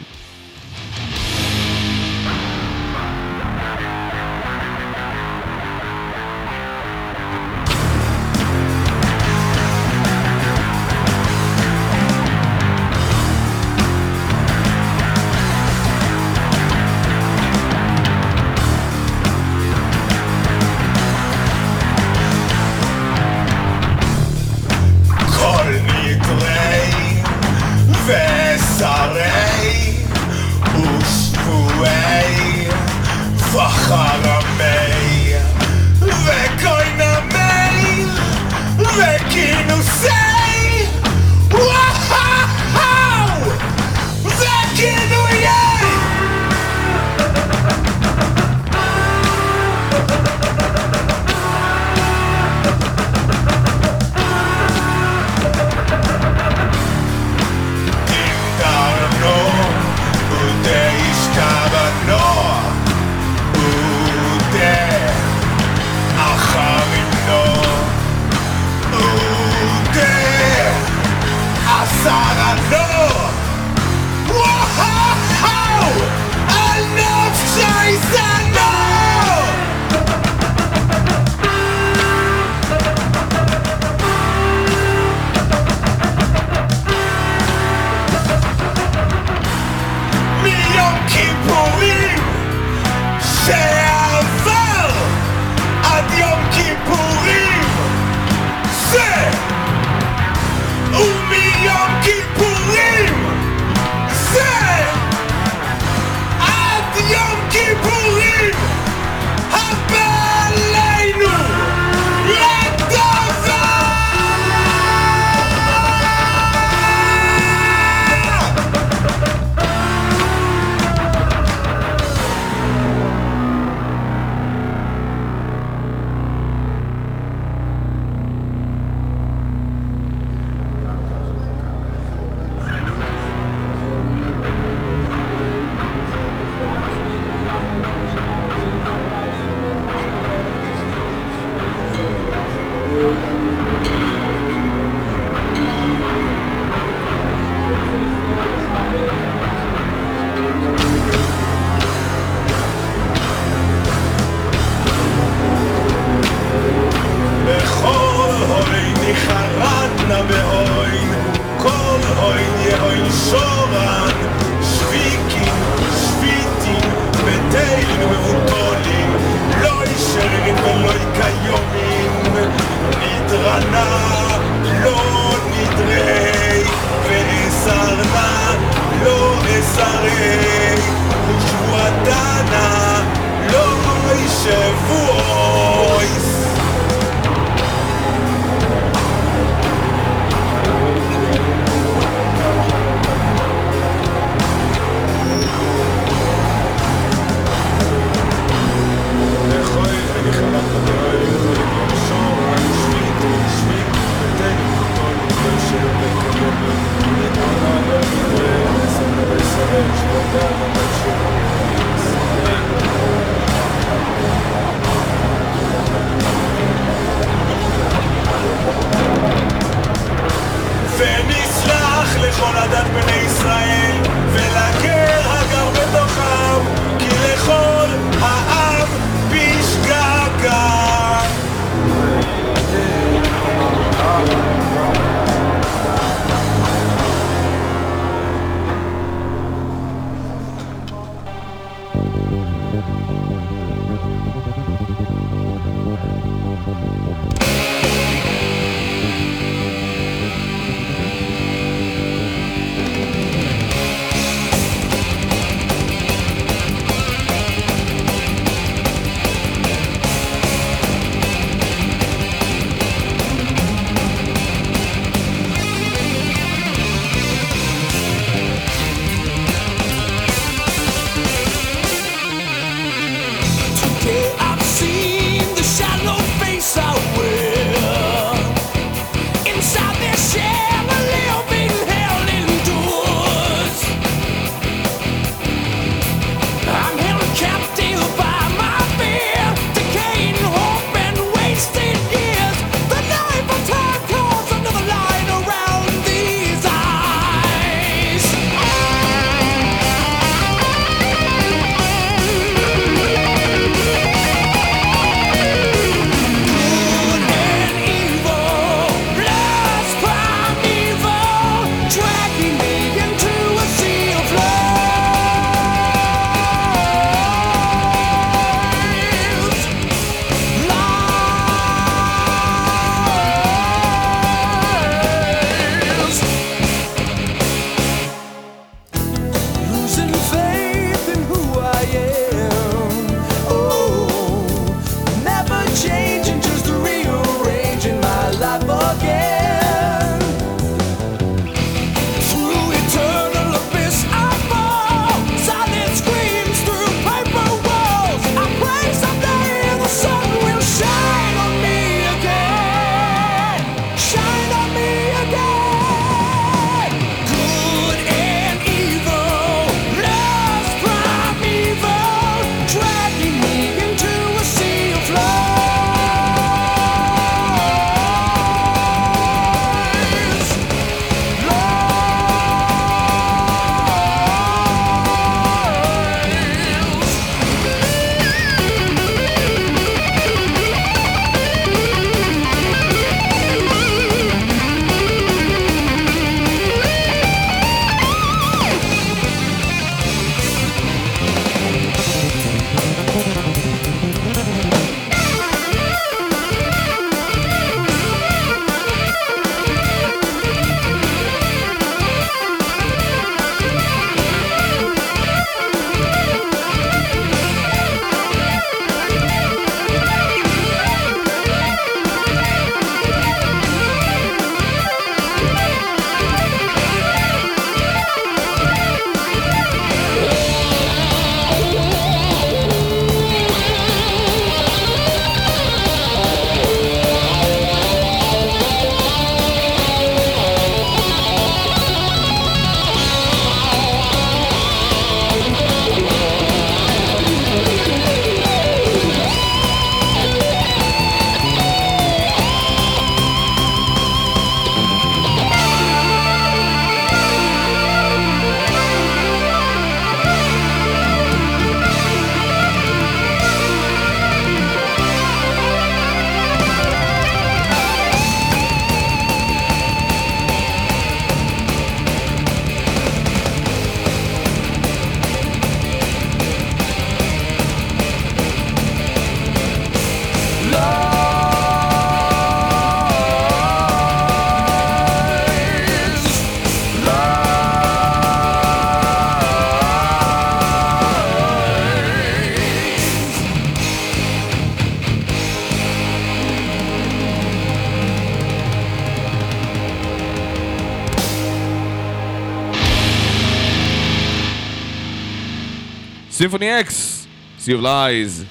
[496.38, 497.28] Symphony X,
[497.60, 498.46] Sea of Lies,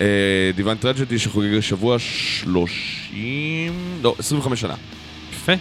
[0.00, 0.06] אה,
[0.56, 3.98] Divine Tragedy שחוגג השבוע 30...
[4.02, 4.74] לא, 25 שנה.
[5.32, 5.52] יפה.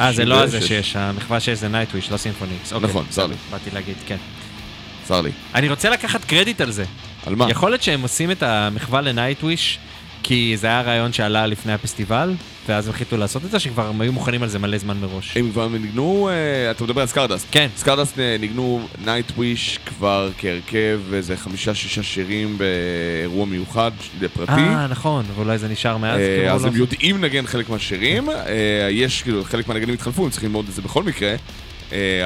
[0.00, 2.90] אה, זה לא זה שיש, המחווה שיש זה Nightwish, לא Symphony אוקיי, X.
[2.90, 3.34] נכון, צר לי.
[3.50, 4.16] באתי להגיד, כן.
[5.04, 5.30] צר לי.
[5.54, 6.84] אני רוצה לקחת קרדיט על זה.
[7.26, 7.50] על מה?
[7.50, 9.78] יכול להיות שהם עושים את המחווה ל Nightwish
[10.22, 12.34] כי זה היה רעיון שעלה לפני הפסטיבל,
[12.68, 15.36] ואז הם החליטו לעשות את זה, שכבר הם היו מוכנים על זה מלא זמן מראש.
[15.36, 17.46] הם כבר ניגנו, אה, אתה מדבר על Scardust.
[17.50, 17.68] כן.
[17.76, 23.90] Scardust אה, ניגנו Nightwish כבר כהרכב, איזה חמישה-שישה שירים באירוע מיוחד,
[24.34, 24.52] פרטי.
[24.52, 28.88] אה, נכון, ואולי זה נשאר מאז, כאילו, אז לא הם יודעים לנגן חלק מהשירים, אה,
[28.90, 31.34] יש כאילו, חלק מהנגנים התחלפו, הם צריכים ללמוד את זה בכל מקרה,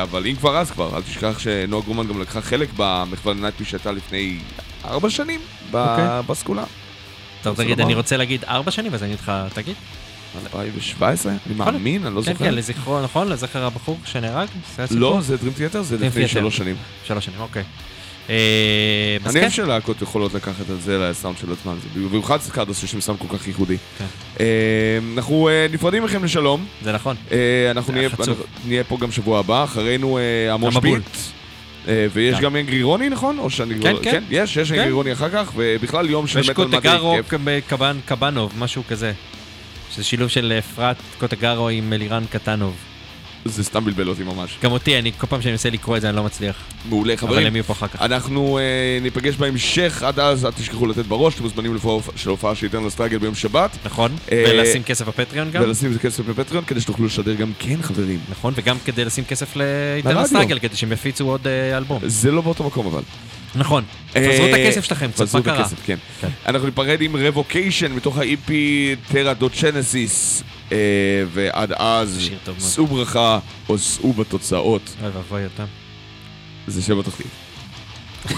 [0.02, 3.92] אבל אם כבר אז כבר, אל תשכח שנועה גרומן גם לקחה חלק במחווה לנייטוויש שהייתה
[3.92, 4.38] לפני
[4.84, 5.40] ארבע שנים
[5.72, 6.04] אוקיי.
[6.26, 6.64] בסגולה.
[7.44, 7.90] טוב, רוצה תגיד, לומר?
[7.90, 9.74] אני רוצה להגיד ארבע שנים, אז אני איתך, תגיד.
[10.46, 11.32] 2017?
[11.32, 11.54] אני.
[11.54, 12.44] מאמין, אני לא כן, זוכר.
[12.44, 13.28] כן, לזכרו, נכון?
[13.28, 14.48] לזכר הבחור שנהרג?
[14.90, 16.28] לא, זה Dream Theater, זה לפני.
[16.28, 16.76] שלוש שנים.
[17.04, 17.62] שלוש שנים, אוקיי.
[18.30, 22.78] אה, אני כן, אוהב שלהקות יכולות לקחת את זה לסאונד של עצמם, זה במיוחד סקארדוס
[22.80, 23.76] שיש שם סאונד כל כך ייחודי.
[23.98, 24.04] כן.
[24.40, 24.44] אה,
[25.16, 27.16] אנחנו אה, נפרדים מכם לשלום, זה נכון.
[27.32, 27.92] אה, אנחנו
[28.64, 30.54] נהיה- פה גם שבוע הבא, אחרינו אה,
[32.12, 32.56] ויש גם.
[32.56, 33.38] אנגרי רוני, נכון?
[33.38, 33.74] או שאני...
[33.82, 34.22] כן, לא- כן.
[34.30, 34.78] יש, יש כן.
[34.78, 37.34] אנגרי רוני אחר כך, ובכלל יום של מטאל מדעי קוטגרו כיף.
[37.68, 39.12] קבן- קבנוב, משהו כזה.
[39.94, 42.74] שזה שילוב של אפרת קוטגרו עם אלירן קטנוב.
[43.44, 44.58] זה סתם בלבל אותי ממש.
[44.62, 46.56] גם אותי, אני כל פעם שאני מנסה לקרוא את זה אני לא מצליח.
[46.88, 47.46] מעולה, אבל חברים.
[47.46, 48.02] הם יהיו פה אחר כך.
[48.02, 52.54] אנחנו אה, ניפגש בהמשך, עד אז אל תשכחו לתת בראש, אתם מוזמנים להופעה של הופעה
[52.54, 54.16] של איתן לסטרגל ביום שבת, נכון?
[54.32, 55.62] אה, ולשים כסף בפטריון גם.
[55.62, 58.18] ולשים כסף בפטריון כדי שתוכלו לשדר גם כן, חברים.
[58.30, 60.24] נכון, וגם כדי לשים כסף לעידן לרדיו.
[60.24, 61.98] הסטרגל, כדי שהם יפיצו עוד אה, אלבום.
[62.06, 63.02] זה לא באותו מקום אבל.
[63.54, 63.84] נכון.
[64.10, 65.64] תפזרו את אה, הכסף שלכם, קצת מה קרה.
[65.86, 65.96] כן.
[66.20, 66.28] כן.
[66.46, 68.50] אנחנו ניפרד עם רבוקיישן מתוך ה-EP
[69.12, 70.63] טרה דו צ'נסיס, אה,
[71.32, 72.30] ועד אז.
[72.74, 73.38] שאו ברכה
[73.68, 74.96] או שאו בתוצאות.
[75.02, 75.64] אוי ואבוי אותם.
[76.66, 77.26] זה שם בתחתית.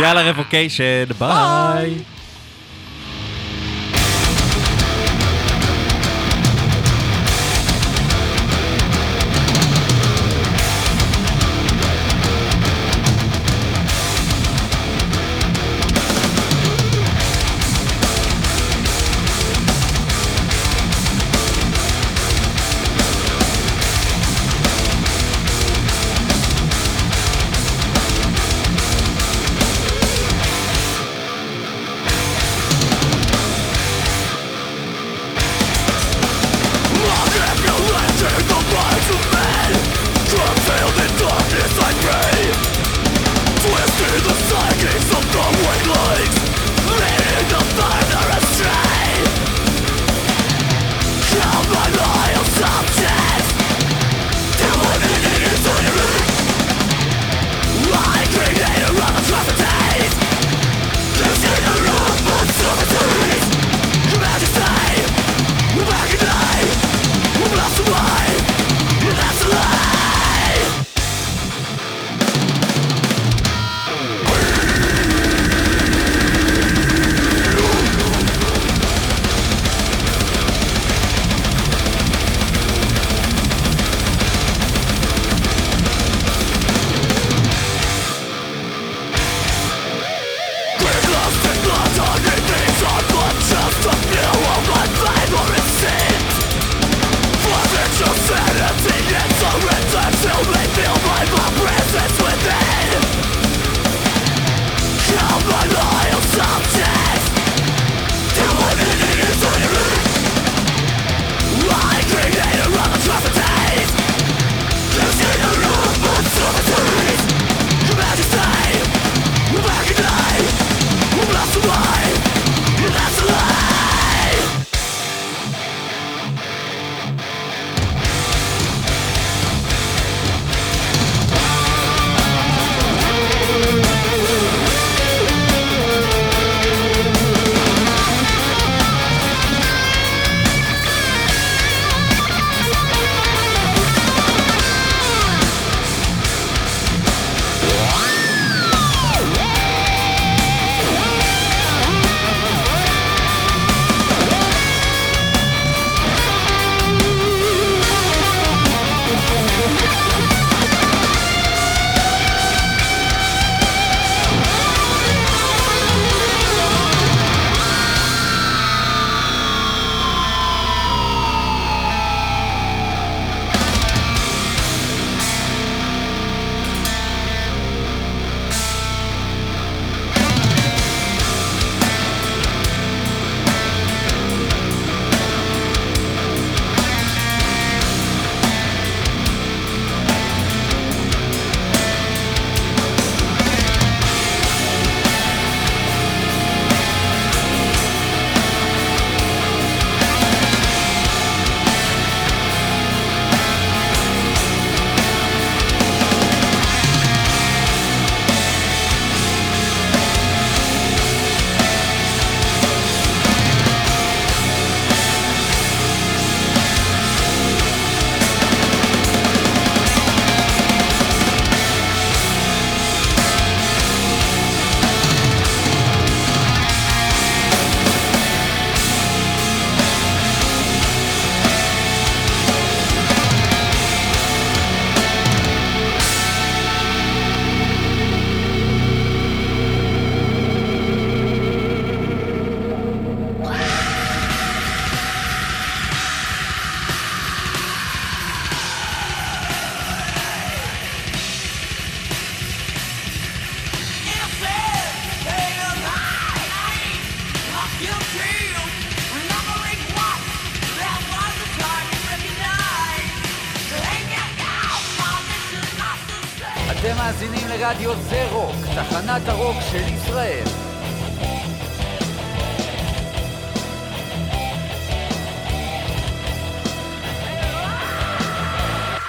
[0.00, 1.94] יאללה רבוקיישן, ביי.